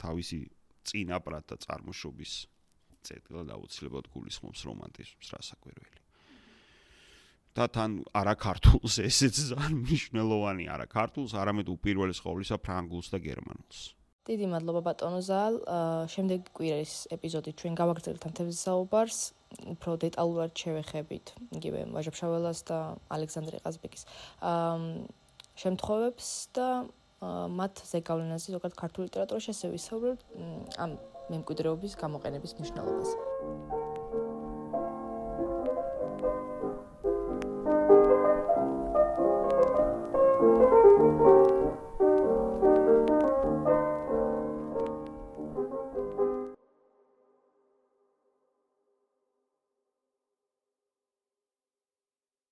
თავისი 0.03 0.39
წინაპრად 0.87 1.45
და 1.51 1.59
წარმოშობის 1.67 2.33
წერტილად 3.03 3.51
აუცილებლად 3.55 4.07
გულისხმობს 4.15 4.63
რომანტიზმს 4.71 5.35
რასაკვირველი 5.35 6.03
და 7.53 7.67
თან 7.69 7.99
არა 8.17 8.35
ქართულს 8.41 8.97
ესეც 9.05 9.37
ძალიან 9.53 9.75
მნიშვნელოვანი 9.85 10.69
არა 10.73 10.87
ქართულს 10.89 11.35
არამედ 11.37 11.69
უპირველეს 11.69 12.23
ყოვლისა 12.25 12.57
ფრანგულს 12.65 13.13
და 13.13 13.19
გერმანულს. 13.21 13.81
დიდი 14.23 14.47
მადლობა 14.55 14.81
ბატონო 14.87 15.21
ზალ 15.21 15.55
შემდეგ 16.15 16.49
კვირის 16.57 16.95
ეპიზოდი 17.13 17.51
ჩვენ 17.59 17.75
გავაგრძელებთ 17.77 18.25
ამ 18.25 18.33
თემის 18.39 18.59
საუბარს. 18.65 19.19
უფრო 19.53 19.93
დეტალურად 20.01 20.53
შევეხებით 20.57 21.27
იგივე 21.61 21.81
ვაჟაფშაველას 21.93 22.59
და 22.73 22.79
ალექსანდრე 23.13 23.61
ყაზბეკის 23.61 24.03
შემთხვევებს 25.59 26.29
და 26.57 26.69
მათ 27.59 27.83
ზეგავლენაზე 27.93 28.57
ზოგადად 28.57 28.79
ქართული 28.79 29.11
ლიტერატურაში 29.11 29.53
ასევე 29.55 29.77
ვისაუბრებთ 29.77 30.25
ამ 30.87 30.97
მემკვიდრეობის 31.33 31.95
გამოყენების 32.03 32.59
მნიშვნელობაზე. 32.59 33.32